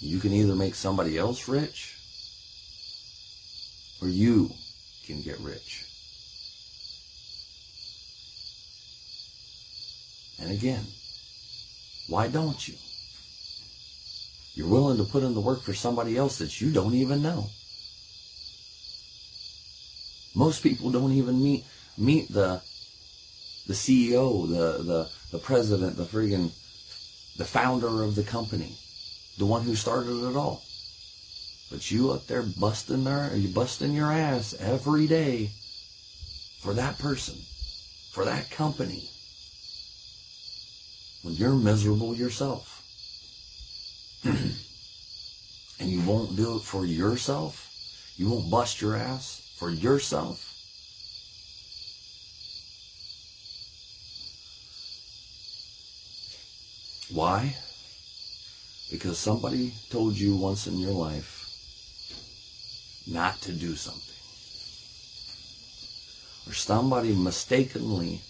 You 0.00 0.18
can 0.18 0.32
either 0.32 0.54
make 0.54 0.74
somebody 0.74 1.16
else 1.16 1.48
rich 1.48 1.96
or 4.00 4.08
you 4.08 4.50
can 5.06 5.22
get 5.22 5.38
rich. 5.40 5.91
And 10.42 10.50
again, 10.50 10.84
why 12.08 12.26
don't 12.26 12.66
you? 12.66 12.74
You're 14.54 14.68
willing 14.68 14.98
to 14.98 15.04
put 15.04 15.22
in 15.22 15.34
the 15.34 15.40
work 15.40 15.62
for 15.62 15.72
somebody 15.72 16.16
else 16.16 16.38
that 16.38 16.60
you 16.60 16.72
don't 16.72 16.94
even 16.94 17.22
know. 17.22 17.46
Most 20.34 20.62
people 20.62 20.90
don't 20.90 21.12
even 21.12 21.42
meet 21.42 21.64
meet 21.96 22.28
the 22.32 22.60
the 23.68 23.74
CEO, 23.74 24.48
the 24.48 24.82
the 24.82 25.10
the 25.30 25.38
president, 25.38 25.96
the 25.96 26.04
friggin' 26.04 26.50
the 27.38 27.44
founder 27.44 28.02
of 28.02 28.16
the 28.16 28.24
company, 28.24 28.76
the 29.38 29.46
one 29.46 29.62
who 29.62 29.76
started 29.76 30.28
it 30.28 30.36
all. 30.36 30.64
But 31.70 31.90
you 31.90 32.10
up 32.10 32.26
there 32.26 32.42
busting 32.42 33.04
their 33.04 33.34
you 33.36 33.48
busting 33.48 33.92
your 33.92 34.12
ass 34.12 34.54
every 34.58 35.06
day 35.06 35.50
for 36.60 36.74
that 36.74 36.98
person, 36.98 37.36
for 38.12 38.24
that 38.24 38.50
company 38.50 39.08
when 41.22 41.34
you're 41.34 41.54
miserable 41.54 42.14
yourself. 42.14 42.80
and 44.24 45.90
you 45.90 46.00
won't 46.02 46.36
do 46.36 46.56
it 46.56 46.62
for 46.62 46.84
yourself, 46.84 47.68
you 48.16 48.30
won't 48.30 48.50
bust 48.50 48.80
your 48.80 48.96
ass 48.96 49.52
for 49.56 49.70
yourself, 49.70 50.48
why? 57.12 57.56
Because 58.90 59.18
somebody 59.18 59.72
told 59.90 60.16
you 60.16 60.36
once 60.36 60.66
in 60.66 60.78
your 60.78 60.92
life 60.92 61.42
not 63.06 63.40
to 63.42 63.52
do 63.52 63.74
something. 63.74 64.00
Or 66.48 66.54
somebody 66.54 67.14
mistakenly 67.14 68.20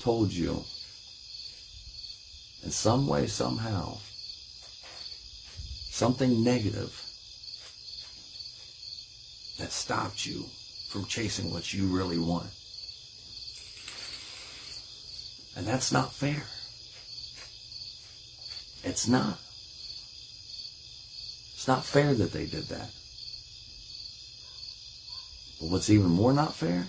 told 0.00 0.32
you 0.32 0.64
in 2.64 2.70
some 2.70 3.06
way, 3.06 3.26
somehow, 3.26 3.98
something 5.90 6.42
negative 6.42 7.02
that 9.58 9.72
stopped 9.72 10.26
you 10.26 10.44
from 10.88 11.04
chasing 11.04 11.52
what 11.52 11.72
you 11.72 11.86
really 11.86 12.18
want. 12.18 12.50
And 15.56 15.66
that's 15.66 15.92
not 15.92 16.12
fair. 16.12 16.42
It's 18.84 19.08
not. 19.08 19.38
It's 21.54 21.66
not 21.66 21.84
fair 21.84 22.14
that 22.14 22.32
they 22.32 22.46
did 22.46 22.64
that. 22.68 22.90
But 25.60 25.70
what's 25.70 25.90
even 25.90 26.10
more 26.10 26.32
not 26.32 26.54
fair 26.54 26.86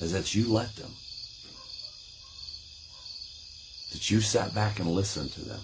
is 0.00 0.12
that 0.12 0.34
you 0.34 0.52
let 0.52 0.74
them. 0.76 0.90
That 3.92 4.10
you 4.10 4.20
sat 4.20 4.54
back 4.54 4.78
and 4.78 4.88
listened 4.88 5.32
to 5.32 5.40
them. 5.40 5.60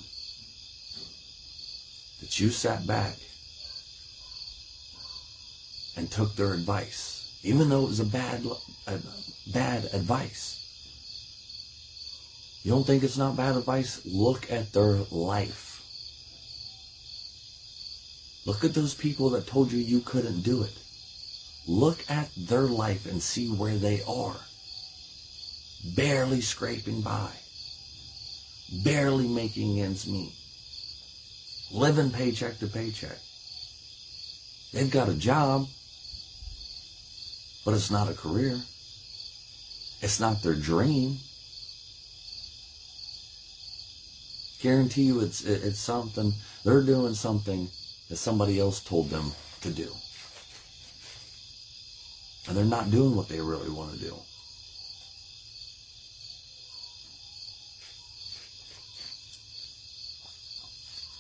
That 2.21 2.41
you 2.41 2.51
sat 2.51 2.87
back 2.87 3.17
and 5.97 6.11
took 6.11 6.35
their 6.35 6.55
advice, 6.55 7.39
even 7.43 7.69
though 7.69 7.85
it 7.85 7.89
was 7.89 8.01
a 8.01 8.07
bad, 8.07 8.45
a 8.87 8.99
bad 9.53 9.85
advice. 9.93 10.59
You 12.63 12.71
don't 12.71 12.87
think 12.87 13.03
it's 13.03 13.19
not 13.19 13.37
bad 13.37 13.57
advice? 13.57 14.01
Look 14.07 14.51
at 14.51 14.73
their 14.73 14.99
life. 15.11 15.73
Look 18.47 18.65
at 18.65 18.75
those 18.75 18.95
people 18.95 19.31
that 19.31 19.47
told 19.47 19.73
you 19.73 19.79
you 19.79 20.01
couldn't 20.01 20.43
do 20.43 20.63
it. 20.63 20.73
Look 21.67 22.05
at 22.11 22.31
their 22.37 22.63
life 22.63 23.07
and 23.07 23.23
see 23.23 23.49
where 23.49 23.77
they 23.77 24.03
are. 24.03 24.37
Barely 25.97 26.41
scraping 26.41 27.03
by. 27.03 27.31
Barely 28.85 29.29
making 29.29 29.81
ends 29.81 30.07
meet. 30.07 30.33
Living 31.73 32.11
paycheck 32.11 32.59
to 32.59 32.67
paycheck. 32.67 33.19
They've 34.73 34.91
got 34.91 35.09
a 35.09 35.15
job, 35.15 35.67
but 37.65 37.75
it's 37.75 37.91
not 37.91 38.09
a 38.09 38.15
career. 38.15 38.59
It's 40.01 40.19
not 40.19 40.43
their 40.43 40.55
dream. 40.55 41.19
Guarantee 44.61 45.03
you 45.03 45.21
it's, 45.21 45.45
it's 45.45 45.79
something, 45.79 46.33
they're 46.65 46.83
doing 46.83 47.15
something 47.15 47.69
that 48.09 48.17
somebody 48.17 48.59
else 48.59 48.81
told 48.81 49.11
them 49.11 49.33
to 49.61 49.71
do. 49.71 49.89
And 52.49 52.57
they're 52.57 52.65
not 52.65 52.91
doing 52.91 53.15
what 53.15 53.29
they 53.29 53.41
really 53.41 53.71
want 53.71 53.93
to 53.93 53.99
do. 53.99 54.15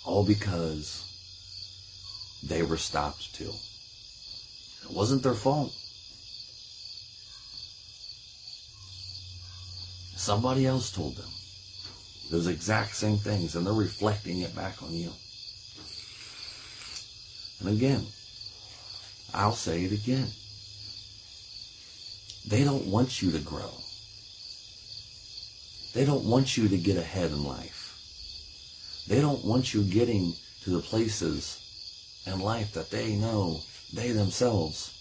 All 0.04 0.24
because 0.24 1.04
they 2.42 2.62
were 2.62 2.76
stopped 2.76 3.34
too. 3.34 3.52
It 4.84 4.90
wasn't 4.90 5.22
their 5.22 5.34
fault. 5.34 5.72
Somebody 10.16 10.66
else 10.66 10.90
told 10.90 11.16
them 11.16 11.30
those 12.30 12.46
exact 12.46 12.94
same 12.94 13.18
things, 13.18 13.54
and 13.54 13.66
they're 13.66 13.72
reflecting 13.72 14.40
it 14.40 14.54
back 14.56 14.82
on 14.82 14.92
you. 14.92 15.10
And 17.60 17.68
again, 17.68 18.06
I'll 19.34 19.52
say 19.52 19.84
it 19.84 19.92
again. 19.92 20.28
They 22.46 22.64
don't 22.64 22.86
want 22.86 23.22
you 23.22 23.30
to 23.32 23.38
grow. 23.38 23.70
They 25.94 26.04
don't 26.04 26.24
want 26.24 26.56
you 26.56 26.68
to 26.68 26.76
get 26.76 26.96
ahead 26.96 27.30
in 27.30 27.44
life. 27.44 29.04
They 29.08 29.20
don't 29.20 29.44
want 29.44 29.74
you 29.74 29.82
getting 29.82 30.34
to 30.64 30.70
the 30.70 30.80
places 30.80 31.58
in 32.26 32.40
life 32.40 32.72
that 32.74 32.90
they 32.90 33.14
know 33.14 33.60
they 33.92 34.12
themselves 34.12 34.98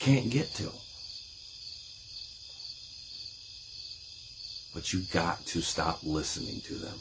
can't 0.00 0.30
get 0.30 0.54
to. 0.54 0.70
But 4.74 4.92
you 4.92 5.02
got 5.12 5.44
to 5.46 5.60
stop 5.60 6.00
listening 6.02 6.60
to 6.62 6.74
them. 6.74 6.98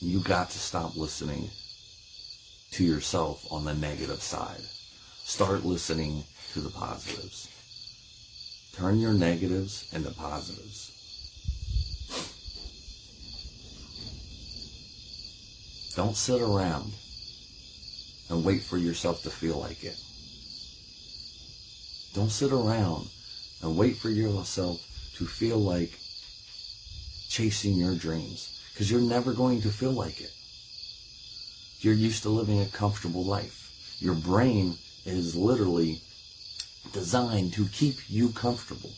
You 0.00 0.20
got 0.20 0.50
to 0.50 0.58
stop 0.58 0.96
listening 0.96 1.50
to 2.78 2.84
yourself 2.84 3.44
on 3.50 3.64
the 3.64 3.74
negative 3.74 4.22
side. 4.22 4.60
Start 5.24 5.64
listening 5.64 6.22
to 6.52 6.60
the 6.60 6.70
positives. 6.70 7.48
Turn 8.72 9.00
your 9.00 9.14
negatives 9.14 9.92
into 9.92 10.12
positives. 10.12 10.94
Don't 15.96 16.16
sit 16.16 16.40
around 16.40 16.92
and 18.30 18.44
wait 18.44 18.62
for 18.62 18.78
yourself 18.78 19.24
to 19.24 19.30
feel 19.30 19.58
like 19.58 19.82
it. 19.82 19.98
Don't 22.14 22.30
sit 22.30 22.52
around 22.52 23.08
and 23.60 23.76
wait 23.76 23.96
for 23.96 24.08
yourself 24.08 24.78
to 25.16 25.26
feel 25.26 25.58
like 25.58 25.98
chasing 27.28 27.74
your 27.74 27.96
dreams 27.96 28.62
because 28.72 28.88
you're 28.88 29.00
never 29.00 29.32
going 29.32 29.62
to 29.62 29.68
feel 29.68 29.90
like 29.90 30.20
it. 30.20 30.30
You're 31.80 31.94
used 31.94 32.22
to 32.24 32.28
living 32.28 32.60
a 32.60 32.66
comfortable 32.66 33.24
life. 33.24 33.96
Your 34.00 34.14
brain 34.14 34.78
is 35.04 35.36
literally 35.36 36.02
designed 36.92 37.52
to 37.54 37.66
keep 37.66 37.96
you 38.08 38.30
comfortable. 38.30 38.90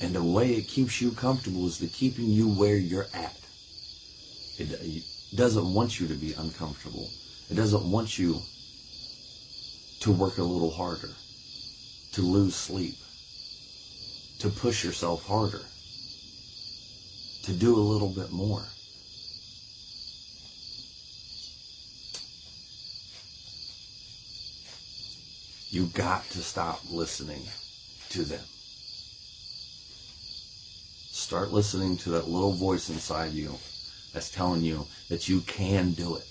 And 0.00 0.14
the 0.14 0.22
way 0.22 0.52
it 0.52 0.68
keeps 0.68 1.00
you 1.00 1.10
comfortable 1.10 1.66
is 1.66 1.78
the 1.78 1.88
keeping 1.88 2.26
you 2.26 2.48
where 2.48 2.76
you're 2.76 3.08
at. 3.14 3.36
It, 4.58 4.70
it 4.70 5.04
doesn't 5.34 5.74
want 5.74 5.98
you 5.98 6.06
to 6.06 6.14
be 6.14 6.32
uncomfortable. 6.34 7.08
It 7.50 7.54
doesn't 7.54 7.90
want 7.90 8.18
you 8.18 8.40
to 10.00 10.12
work 10.12 10.38
a 10.38 10.42
little 10.42 10.70
harder, 10.70 11.10
to 12.12 12.22
lose 12.22 12.54
sleep, 12.54 12.94
to 14.38 14.48
push 14.48 14.84
yourself 14.84 15.26
harder, 15.26 15.62
to 17.44 17.52
do 17.52 17.74
a 17.74 17.78
little 17.78 18.10
bit 18.10 18.30
more. 18.32 18.64
You 25.70 25.86
got 25.86 26.24
to 26.30 26.38
stop 26.38 26.80
listening 26.90 27.42
to 28.10 28.22
them. 28.24 28.44
Start 31.10 31.52
listening 31.52 31.96
to 31.98 32.10
that 32.10 32.28
little 32.28 32.52
voice 32.52 32.88
inside 32.88 33.32
you 33.32 33.54
that's 34.12 34.30
telling 34.30 34.62
you 34.62 34.86
that 35.08 35.28
you 35.28 35.40
can 35.40 35.92
do 35.92 36.16
it. 36.16 36.26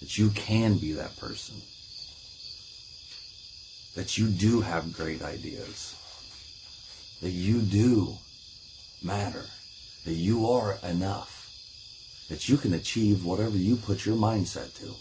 That 0.00 0.18
you 0.18 0.30
can 0.30 0.78
be 0.78 0.92
that 0.92 1.16
person. 1.16 1.56
That 3.94 4.18
you 4.18 4.28
do 4.28 4.60
have 4.60 4.92
great 4.92 5.22
ideas. 5.22 5.96
That 7.22 7.30
you 7.30 7.60
do 7.60 8.18
matter. 9.00 9.44
That 10.04 10.14
you 10.14 10.50
are 10.50 10.76
enough. 10.82 11.48
That 12.28 12.48
you 12.48 12.56
can 12.56 12.74
achieve 12.74 13.24
whatever 13.24 13.56
you 13.56 13.76
put 13.76 14.04
your 14.04 14.16
mindset 14.16 14.76
to. 14.80 14.94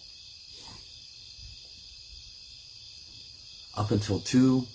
Up 3.76 3.90
until 3.90 4.20
two, 4.20 4.68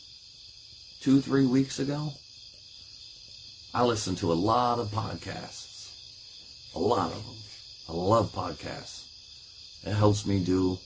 two, 1.00 1.20
three 1.20 1.46
weeks 1.46 1.78
ago, 1.78 2.14
I 3.72 3.84
listened 3.84 4.18
to 4.18 4.32
a 4.32 4.34
lot 4.34 4.80
of 4.80 4.88
podcasts. 4.88 5.92
A 6.74 6.80
lot 6.80 7.12
of 7.12 7.24
them. 7.24 7.36
I 7.88 7.92
love 7.92 8.32
podcasts. 8.32 9.04
It 9.86 9.94
helps 9.94 10.26
me 10.26 10.42
do, 10.42 10.78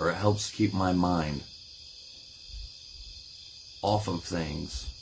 or 0.00 0.10
it 0.10 0.14
helps 0.14 0.50
keep 0.50 0.74
my 0.74 0.92
mind 0.92 1.42
off 3.82 4.08
of 4.08 4.24
things. 4.24 4.95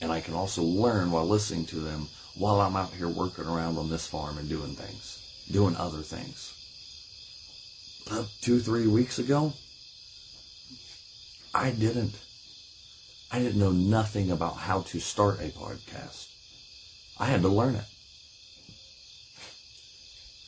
And 0.00 0.10
I 0.10 0.20
can 0.20 0.34
also 0.34 0.62
learn 0.62 1.10
while 1.10 1.26
listening 1.26 1.66
to 1.66 1.76
them 1.76 2.08
while 2.34 2.60
I'm 2.60 2.76
out 2.76 2.92
here 2.94 3.08
working 3.08 3.44
around 3.44 3.76
on 3.76 3.90
this 3.90 4.06
farm 4.06 4.38
and 4.38 4.48
doing 4.48 4.74
things, 4.74 5.46
doing 5.50 5.76
other 5.76 6.02
things. 6.02 6.54
But 8.08 8.28
two, 8.40 8.60
three 8.60 8.86
weeks 8.86 9.18
ago, 9.18 9.52
I 11.54 11.70
didn't 11.70 12.14
I 13.32 13.38
didn't 13.38 13.60
know 13.60 13.70
nothing 13.70 14.30
about 14.30 14.56
how 14.56 14.82
to 14.82 14.98
start 14.98 15.40
a 15.40 15.50
podcast. 15.50 16.26
I 17.18 17.26
had 17.26 17.42
to 17.42 17.48
learn 17.48 17.76
it. 17.76 17.84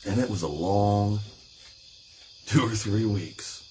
And 0.05 0.19
it 0.19 0.29
was 0.29 0.43
a 0.43 0.49
long 0.49 1.21
two 2.47 2.67
or 2.67 2.75
three 2.75 3.05
weeks 3.05 3.63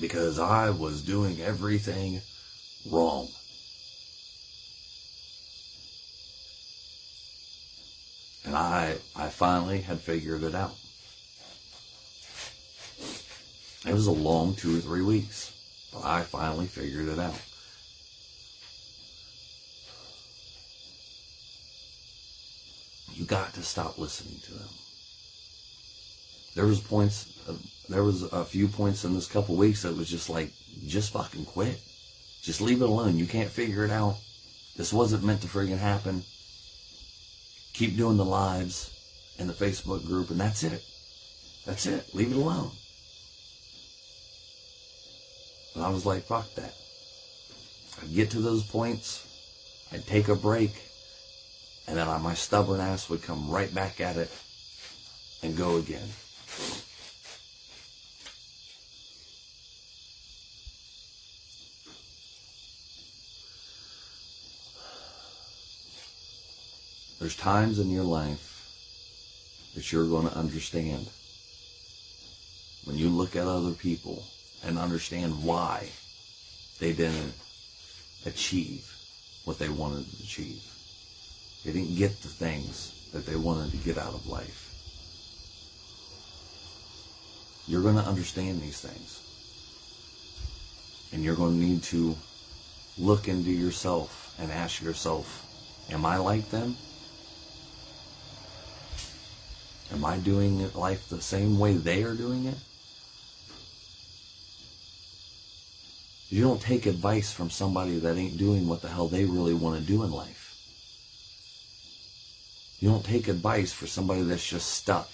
because 0.00 0.40
I 0.40 0.70
was 0.70 1.02
doing 1.02 1.40
everything 1.40 2.20
wrong. 2.90 3.28
And 8.44 8.54
I, 8.54 8.96
I 9.16 9.28
finally 9.28 9.80
had 9.80 10.00
figured 10.00 10.42
it 10.42 10.54
out. 10.54 10.74
It 13.86 13.92
was 13.92 14.06
a 14.06 14.12
long 14.12 14.54
two 14.54 14.78
or 14.78 14.80
three 14.80 15.02
weeks, 15.02 15.52
but 15.92 16.04
I 16.04 16.22
finally 16.22 16.66
figured 16.66 17.08
it 17.08 17.18
out. 17.18 17.38
You 23.12 23.24
got 23.24 23.54
to 23.54 23.62
stop 23.62 23.98
listening 23.98 24.40
to 24.44 24.52
them. 24.54 24.68
There 26.54 26.66
was 26.66 26.80
points, 26.80 27.38
uh, 27.48 27.54
there 27.88 28.04
was 28.04 28.22
a 28.22 28.44
few 28.44 28.68
points 28.68 29.04
in 29.04 29.14
this 29.14 29.26
couple 29.26 29.56
weeks 29.56 29.82
that 29.82 29.96
was 29.96 30.08
just 30.08 30.30
like, 30.30 30.52
just 30.86 31.12
fucking 31.12 31.44
quit. 31.44 31.80
Just 32.42 32.60
leave 32.60 32.82
it 32.82 32.88
alone. 32.88 33.18
You 33.18 33.26
can't 33.26 33.50
figure 33.50 33.84
it 33.84 33.90
out. 33.90 34.16
This 34.76 34.92
wasn't 34.92 35.24
meant 35.24 35.42
to 35.42 35.48
friggin' 35.48 35.78
happen. 35.78 36.24
Keep 37.74 37.96
doing 37.96 38.16
the 38.16 38.24
lives 38.24 38.90
in 39.38 39.46
the 39.46 39.52
Facebook 39.52 40.06
group, 40.06 40.30
and 40.30 40.40
that's 40.40 40.62
it. 40.62 40.82
That's 41.66 41.86
it. 41.86 42.14
Leave 42.14 42.30
it 42.30 42.36
alone. 42.36 42.70
And 45.74 45.82
I 45.82 45.88
was 45.88 46.06
like, 46.06 46.22
fuck 46.22 46.52
that. 46.54 46.74
I'd 48.00 48.14
get 48.14 48.30
to 48.30 48.40
those 48.40 48.64
points, 48.64 49.26
I'd 49.92 50.06
take 50.06 50.28
a 50.28 50.34
break, 50.34 50.72
and 51.86 51.98
then 51.98 52.06
my 52.22 52.34
stubborn 52.34 52.80
ass 52.80 53.08
would 53.10 53.22
come 53.22 53.50
right 53.50 53.72
back 53.74 54.00
at 54.00 54.16
it 54.16 54.30
and 55.42 55.56
go 55.56 55.76
again. 55.76 56.08
There's 67.24 67.36
times 67.36 67.78
in 67.78 67.88
your 67.88 68.04
life 68.04 69.72
that 69.74 69.90
you're 69.90 70.06
going 70.06 70.28
to 70.28 70.36
understand 70.36 71.08
when 72.84 72.98
you 72.98 73.08
look 73.08 73.34
at 73.34 73.46
other 73.46 73.70
people 73.70 74.24
and 74.62 74.78
understand 74.78 75.42
why 75.42 75.88
they 76.80 76.92
didn't 76.92 77.32
achieve 78.26 78.92
what 79.46 79.58
they 79.58 79.70
wanted 79.70 80.04
to 80.04 80.22
achieve. 80.22 80.62
They 81.64 81.72
didn't 81.72 81.96
get 81.96 82.10
the 82.20 82.28
things 82.28 83.08
that 83.14 83.24
they 83.24 83.36
wanted 83.36 83.70
to 83.70 83.78
get 83.78 83.96
out 83.96 84.12
of 84.12 84.26
life. 84.26 84.74
You're 87.66 87.80
going 87.80 87.96
to 87.96 88.02
understand 88.02 88.60
these 88.60 88.82
things. 88.82 89.22
And 91.14 91.24
you're 91.24 91.36
going 91.36 91.58
to 91.58 91.66
need 91.66 91.84
to 91.84 92.16
look 92.98 93.28
into 93.28 93.50
yourself 93.50 94.34
and 94.38 94.52
ask 94.52 94.82
yourself, 94.82 95.46
am 95.90 96.04
I 96.04 96.18
like 96.18 96.50
them? 96.50 96.76
Am 99.94 100.04
I 100.04 100.18
doing 100.18 100.72
life 100.74 101.08
the 101.08 101.20
same 101.20 101.56
way 101.56 101.74
they 101.74 102.02
are 102.02 102.14
doing 102.14 102.46
it? 102.46 102.56
You 106.30 106.42
don't 106.42 106.60
take 106.60 106.86
advice 106.86 107.32
from 107.32 107.48
somebody 107.48 108.00
that 108.00 108.16
ain't 108.16 108.36
doing 108.36 108.66
what 108.66 108.82
the 108.82 108.88
hell 108.88 109.06
they 109.06 109.24
really 109.24 109.54
want 109.54 109.78
to 109.78 109.86
do 109.86 110.02
in 110.02 110.10
life. 110.10 110.56
You 112.80 112.90
don't 112.90 113.04
take 113.04 113.28
advice 113.28 113.72
for 113.72 113.86
somebody 113.86 114.22
that's 114.22 114.44
just 114.44 114.68
stuck 114.68 115.08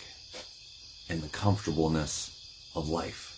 in 1.10 1.20
the 1.20 1.28
comfortableness 1.28 2.70
of 2.74 2.88
life. 2.88 3.36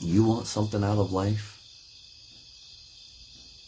You 0.00 0.24
want 0.24 0.48
something 0.48 0.82
out 0.82 0.98
of 0.98 1.12
life? 1.12 1.57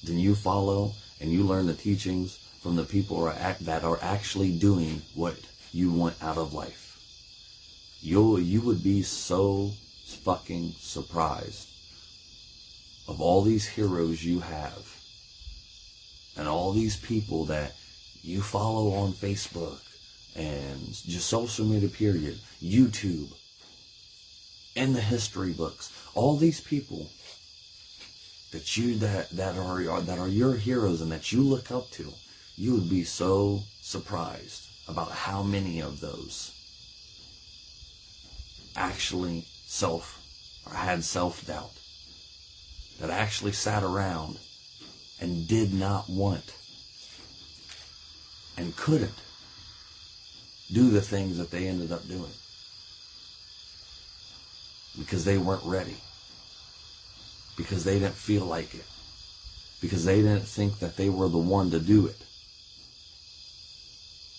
Then 0.03 0.19
you 0.19 0.35
follow 0.35 0.95
and 1.21 1.33
you 1.33 1.43
learn 1.45 1.67
the 1.67 1.75
teachings 1.75 2.39
from 2.63 2.77
the 2.77 2.85
people 2.85 3.25
that 3.25 3.85
are 3.85 3.99
actually 4.03 4.53
doing 4.53 5.03
what 5.15 5.37
you 5.73 5.91
want 5.91 6.23
out 6.23 6.39
of 6.39 6.55
life. 6.55 6.99
You 8.03 8.39
you 8.39 8.61
would 8.63 8.83
be 8.83 9.03
so 9.03 9.73
fucking 10.25 10.75
surprised 10.79 11.69
of 13.07 13.21
all 13.21 13.43
these 13.43 13.67
heroes 13.67 14.25
you 14.25 14.41
have 14.41 15.01
and 16.37 16.49
all 16.49 16.73
these 16.73 16.97
people 16.97 17.45
that 17.47 17.75
you 18.23 18.41
follow 18.41 18.93
on 18.95 19.13
Facebook 19.13 19.81
and 20.37 20.81
just 21.07 21.27
social 21.29 21.67
media 21.67 21.89
period, 21.89 22.39
YouTube, 22.63 23.29
and 24.77 24.95
the 24.95 25.01
history 25.01 25.53
books. 25.53 25.93
All 26.15 26.37
these 26.37 26.61
people 26.61 27.11
that 28.53 28.77
you 28.77 28.97
that 28.97 29.31
that 29.31 29.57
are 29.57 30.01
that 30.01 30.19
are 30.19 30.29
your 30.29 30.55
heroes 30.55 31.01
and 31.01 31.13
that 31.13 31.33
you 31.33 31.43
look 31.43 31.71
up 31.71 31.91
to, 31.93 32.13
you 32.57 32.75
would 32.75 32.91
be 32.91 33.05
so 33.05 33.63
surprised 33.81 34.67
about 34.89 35.11
how 35.11 35.43
many 35.43 35.81
of 35.81 36.01
those 36.01 36.53
actually 38.77 39.45
self 39.67 40.19
or 40.67 40.75
had 40.75 41.05
self 41.05 41.47
doubt 41.47 41.71
that 43.01 43.11
actually 43.11 43.53
sat 43.53 43.83
around 43.83 44.39
and 45.21 45.47
did 45.47 45.73
not 45.73 46.09
want 46.09 46.55
and 48.57 48.77
couldn't 48.77 49.15
do 50.73 50.91
the 50.91 51.01
things 51.01 51.39
that 51.39 51.51
they 51.51 51.67
ended 51.67 51.93
up 51.93 52.07
doing 52.09 52.33
because 54.99 55.25
they 55.25 55.39
weren't 55.39 55.65
ready 55.65 55.97
because 57.61 57.85
they 57.85 57.99
didn't 57.99 58.15
feel 58.15 58.47
like 58.47 58.75
it 58.75 58.87
because 59.83 60.07
they 60.07 60.23
didn't 60.23 60.49
think 60.49 60.79
that 60.79 60.97
they 60.97 61.11
were 61.11 61.29
the 61.29 61.37
one 61.37 61.71
to 61.71 61.79
do 61.79 62.07
it 62.07 62.17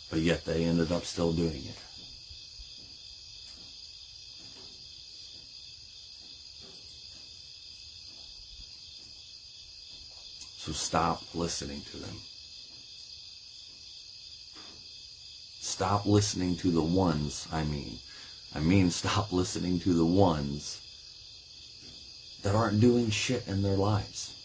but 0.09 0.19
yet 0.19 0.43
they 0.45 0.63
ended 0.63 0.91
up 0.91 1.05
still 1.05 1.31
doing 1.31 1.63
it 1.65 1.77
So 10.57 10.71
stop 10.73 11.23
listening 11.33 11.81
to 11.89 11.97
them. 11.97 12.15
Stop 15.59 16.05
listening 16.05 16.55
to 16.57 16.69
the 16.69 16.83
ones, 16.83 17.47
I 17.51 17.63
mean. 17.63 17.97
I 18.53 18.59
mean, 18.59 18.91
stop 18.91 19.31
listening 19.31 19.79
to 19.79 19.93
the 19.95 20.05
ones 20.05 20.79
that 22.43 22.55
aren't 22.55 22.79
doing 22.79 23.09
shit 23.09 23.47
in 23.47 23.61
their 23.61 23.77
lives. 23.77 24.35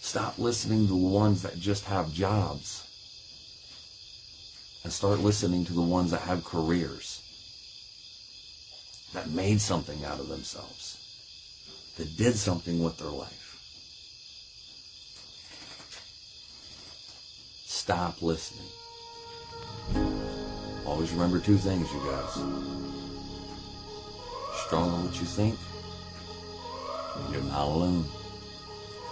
Stop 0.00 0.38
listening 0.38 0.86
to 0.86 0.92
the 0.92 0.96
ones 0.96 1.42
that 1.42 1.58
just 1.58 1.86
have 1.86 2.12
jobs. 2.12 2.86
And 4.84 4.92
start 4.92 5.20
listening 5.20 5.64
to 5.66 5.72
the 5.72 5.80
ones 5.80 6.10
that 6.10 6.22
have 6.22 6.44
careers. 6.44 7.20
That 9.14 9.30
made 9.30 9.60
something 9.60 10.04
out 10.04 10.20
of 10.20 10.28
themselves 10.28 10.98
that 11.96 12.16
did 12.16 12.34
something 12.36 12.82
with 12.82 12.98
their 12.98 13.08
life. 13.08 13.58
Stop 17.66 18.22
listening. 18.22 18.66
Always 20.86 21.10
remember 21.12 21.38
two 21.38 21.56
things, 21.56 21.92
you 21.92 22.00
guys. 22.00 23.01
Strong 24.72 24.90
on 24.90 25.04
what 25.04 25.20
you 25.20 25.26
think, 25.26 25.58
you're 27.30 27.42
not 27.52 27.66
alone. 27.66 28.06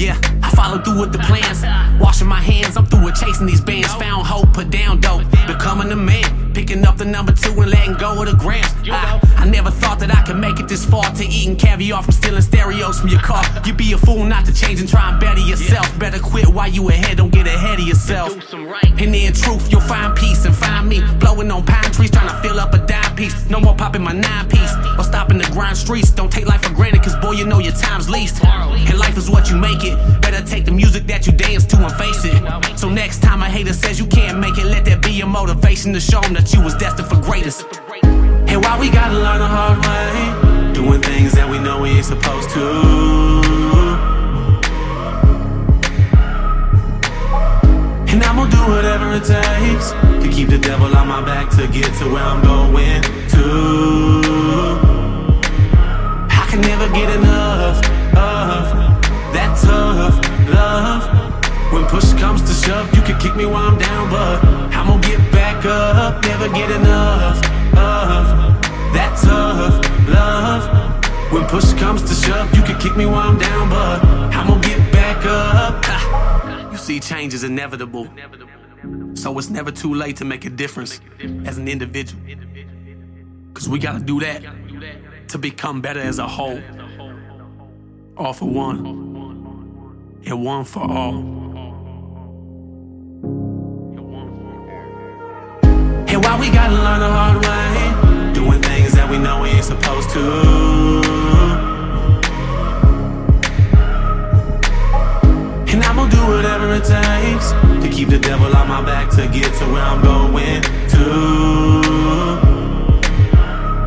Yeah, 0.00 0.18
I 0.42 0.48
follow 0.56 0.80
through 0.80 0.98
with 0.98 1.12
the 1.12 1.18
plans. 1.18 1.62
Washing 2.00 2.26
my 2.26 2.40
hands, 2.40 2.74
I'm 2.78 2.86
through 2.86 3.04
with 3.04 3.16
chasing 3.16 3.44
these 3.44 3.60
bands. 3.60 3.92
Found 3.96 4.26
hope, 4.26 4.50
put 4.54 4.70
down 4.70 4.98
dope, 4.98 5.24
becoming 5.46 5.92
a 5.92 5.96
man. 5.96 6.54
Picking 6.54 6.86
up 6.86 6.96
the 6.96 7.04
number 7.04 7.32
two 7.32 7.52
and 7.60 7.70
letting 7.70 7.94
go 7.94 8.18
of 8.18 8.26
the 8.26 8.34
grams. 8.34 8.72
I, 8.90 9.20
I 9.36 9.44
never 9.44 9.70
thought 9.70 9.98
that 9.98 10.10
I 10.16 10.22
could 10.22 10.38
make 10.38 10.58
it 10.58 10.68
this 10.68 10.86
far 10.86 11.04
to 11.04 11.24
eating 11.24 11.54
caviar 11.54 12.02
from 12.02 12.12
stealing 12.12 12.40
stereos 12.40 12.98
from 12.98 13.10
your 13.10 13.20
car. 13.20 13.44
You'd 13.66 13.76
be 13.76 13.92
a 13.92 13.98
fool 13.98 14.24
not 14.24 14.46
to 14.46 14.54
change 14.54 14.80
and 14.80 14.88
try 14.88 15.10
and 15.10 15.20
better 15.20 15.40
yourself. 15.40 15.86
Better 15.98 16.18
quit 16.18 16.48
while 16.48 16.68
you 16.68 16.88
ahead, 16.88 17.18
don't 17.18 17.28
get 17.28 17.39
ahead 17.39 17.39
of 17.80 17.88
yourself. 17.88 18.52
And 18.52 19.14
in 19.14 19.32
truth, 19.32 19.70
you'll 19.70 19.80
find 19.80 20.14
peace 20.16 20.44
and 20.44 20.54
find 20.54 20.88
me 20.88 21.00
blowing 21.18 21.50
on 21.50 21.64
pine 21.64 21.90
trees, 21.92 22.10
trying 22.10 22.28
to 22.28 22.48
fill 22.48 22.60
up 22.60 22.74
a 22.74 22.78
dime 22.78 23.16
piece. 23.16 23.48
No 23.48 23.60
more 23.60 23.74
popping 23.74 24.02
my 24.02 24.12
nine 24.12 24.48
piece 24.48 24.72
or 24.98 25.04
stopping 25.04 25.38
the 25.38 25.48
grind 25.52 25.76
streets. 25.76 26.10
Don't 26.10 26.30
take 26.30 26.46
life 26.46 26.62
for 26.62 26.74
granted, 26.74 27.02
cause 27.02 27.16
boy, 27.16 27.32
you 27.32 27.46
know 27.46 27.58
your 27.58 27.72
time's 27.72 28.08
least. 28.10 28.44
And 28.44 28.98
life 28.98 29.16
is 29.16 29.30
what 29.30 29.50
you 29.50 29.56
make 29.56 29.84
it. 29.84 29.96
Better 30.20 30.44
take 30.44 30.64
the 30.64 30.72
music 30.72 31.06
that 31.06 31.26
you 31.26 31.32
dance 31.32 31.64
to 31.66 31.76
and 31.78 31.92
face 31.92 32.24
it. 32.24 32.78
So 32.78 32.88
next 32.88 33.22
time 33.22 33.42
a 33.42 33.48
hater 33.48 33.72
says 33.72 33.98
you 33.98 34.06
can't 34.06 34.38
make 34.38 34.58
it, 34.58 34.66
let 34.66 34.84
that 34.86 35.02
be 35.02 35.12
your 35.12 35.28
motivation 35.28 35.92
to 35.94 36.00
show 36.00 36.20
them 36.20 36.34
that 36.34 36.52
you 36.52 36.62
was 36.62 36.74
destined 36.74 37.08
for 37.08 37.20
greatness. 37.20 37.64
And 38.02 38.62
why 38.64 38.78
we 38.78 38.90
gotta 38.90 39.14
learn 39.14 39.38
the 39.38 39.46
hard 39.46 39.78
way, 39.86 40.72
doing 40.74 41.00
things 41.00 41.32
that 41.32 41.48
we 41.48 41.58
know 41.58 41.82
we 41.82 41.90
ain't 41.90 42.04
supposed 42.04 42.50
to. 42.50 43.69
And 48.12 48.24
I'm 48.24 48.36
gonna 48.36 48.50
do 48.50 48.62
whatever 48.72 49.12
it 49.12 49.24
takes 49.24 49.92
to 49.92 50.28
keep 50.28 50.48
the 50.48 50.58
devil 50.58 50.94
on 50.96 51.06
my 51.06 51.20
back 51.24 51.48
to 51.50 51.68
get 51.68 51.94
to 51.98 52.10
where 52.12 52.24
I'm 52.24 52.42
going 52.42 53.02
to. 53.02 53.46
I 56.28 56.44
can 56.50 56.60
never 56.60 56.88
get 56.92 57.08
enough 57.18 57.78
of 58.18 58.62
that 59.32 59.56
tough 59.62 60.16
love. 60.52 61.02
When 61.72 61.84
push 61.86 62.12
comes 62.14 62.42
to 62.42 62.52
shove, 62.66 62.92
you 62.96 63.02
can 63.02 63.16
kick 63.20 63.36
me 63.36 63.46
while 63.46 63.70
I'm 63.70 63.78
down, 63.78 64.10
but 64.10 64.44
I'm 64.74 64.88
gonna 64.88 65.06
get 65.06 65.20
back 65.30 65.64
up. 65.64 66.24
Never 66.24 66.48
get 66.48 66.70
enough 66.72 67.36
of 67.78 68.24
that 68.92 69.16
tough 69.22 69.78
love. 70.08 70.62
When 71.32 71.46
push 71.46 71.72
comes 71.74 72.02
to 72.02 72.14
shove, 72.14 72.52
you 72.56 72.62
can 72.62 72.76
kick 72.80 72.96
me 72.96 73.06
while 73.06 73.28
I'm 73.28 73.38
down, 73.38 73.68
but 73.70 74.04
I'm 74.34 74.48
gonna 74.48 74.60
get 74.60 74.92
back 74.92 75.24
up. 75.24 75.84
Ha. 75.84 76.59
See, 76.80 76.98
change 76.98 77.34
is 77.34 77.44
inevitable. 77.44 78.08
So 79.12 79.38
it's 79.38 79.50
never 79.50 79.70
too 79.70 79.94
late 79.94 80.16
to 80.16 80.24
make 80.24 80.46
a 80.46 80.50
difference 80.50 80.98
as 81.44 81.58
an 81.58 81.68
individual. 81.68 82.22
Cause 83.52 83.68
we 83.68 83.78
gotta 83.78 84.00
do 84.00 84.18
that 84.20 84.42
to 85.28 85.36
become 85.36 85.82
better 85.82 86.00
as 86.00 86.18
a 86.18 86.26
whole. 86.26 86.58
All 88.16 88.32
for 88.32 88.46
one, 88.46 88.78
and 90.24 90.42
one 90.44 90.64
for 90.64 90.80
all. 90.80 91.16
And 96.08 96.24
why 96.24 96.40
we 96.40 96.50
gotta 96.50 96.74
learn 96.74 97.00
the 97.00 97.10
hard 97.10 97.44
way, 97.44 98.32
doing 98.32 98.62
things 98.62 98.92
that 98.94 99.08
we 99.10 99.18
know 99.18 99.42
we 99.42 99.50
ain't 99.50 99.64
supposed 99.64 100.08
to. 100.10 101.19
Whatever 106.70 107.74
it 107.74 107.82
to 107.82 107.88
keep 107.88 108.08
the 108.08 108.18
devil 108.18 108.54
on 108.56 108.68
my 108.68 108.82
back 108.82 109.10
to 109.10 109.26
get 109.28 109.52
to 109.58 109.64
where 109.66 109.82
I'm 109.82 110.02
going 110.02 110.62
to. 110.62 111.06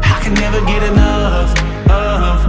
I 0.04 0.20
can 0.22 0.34
never 0.34 0.60
get 0.66 0.84
enough 0.84 1.52
of 1.90 2.40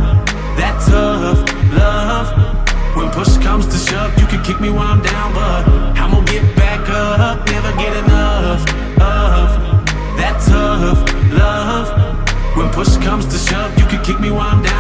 that 0.59 0.81
tough 0.89 1.39
love. 1.75 2.97
When 2.97 3.11
push 3.11 3.37
comes 3.39 3.67
to 3.67 3.79
shove, 3.91 4.19
you 4.19 4.27
can 4.27 4.43
kick 4.43 4.61
me 4.61 4.71
while 4.71 4.89
I'm 4.89 5.03
down, 5.03 5.33
but 5.35 5.69
I'm 5.99 6.11
gonna 6.11 6.27
get 6.27 6.57
back 6.57 6.89
up. 6.89 7.47
Never 7.47 7.73
get 7.77 7.97
enough 8.05 8.61
of 9.01 9.49
that 10.19 10.43
tough 10.47 11.01
love. 11.33 12.57
When 12.57 12.71
push 12.71 12.97
comes 12.99 13.27
to 13.27 13.39
shove, 13.39 13.79
you 13.79 13.87
can 13.87 14.03
kick 14.03 14.19
me 14.21 14.31
while 14.31 14.49
I'm 14.49 14.63
down. 14.63 14.75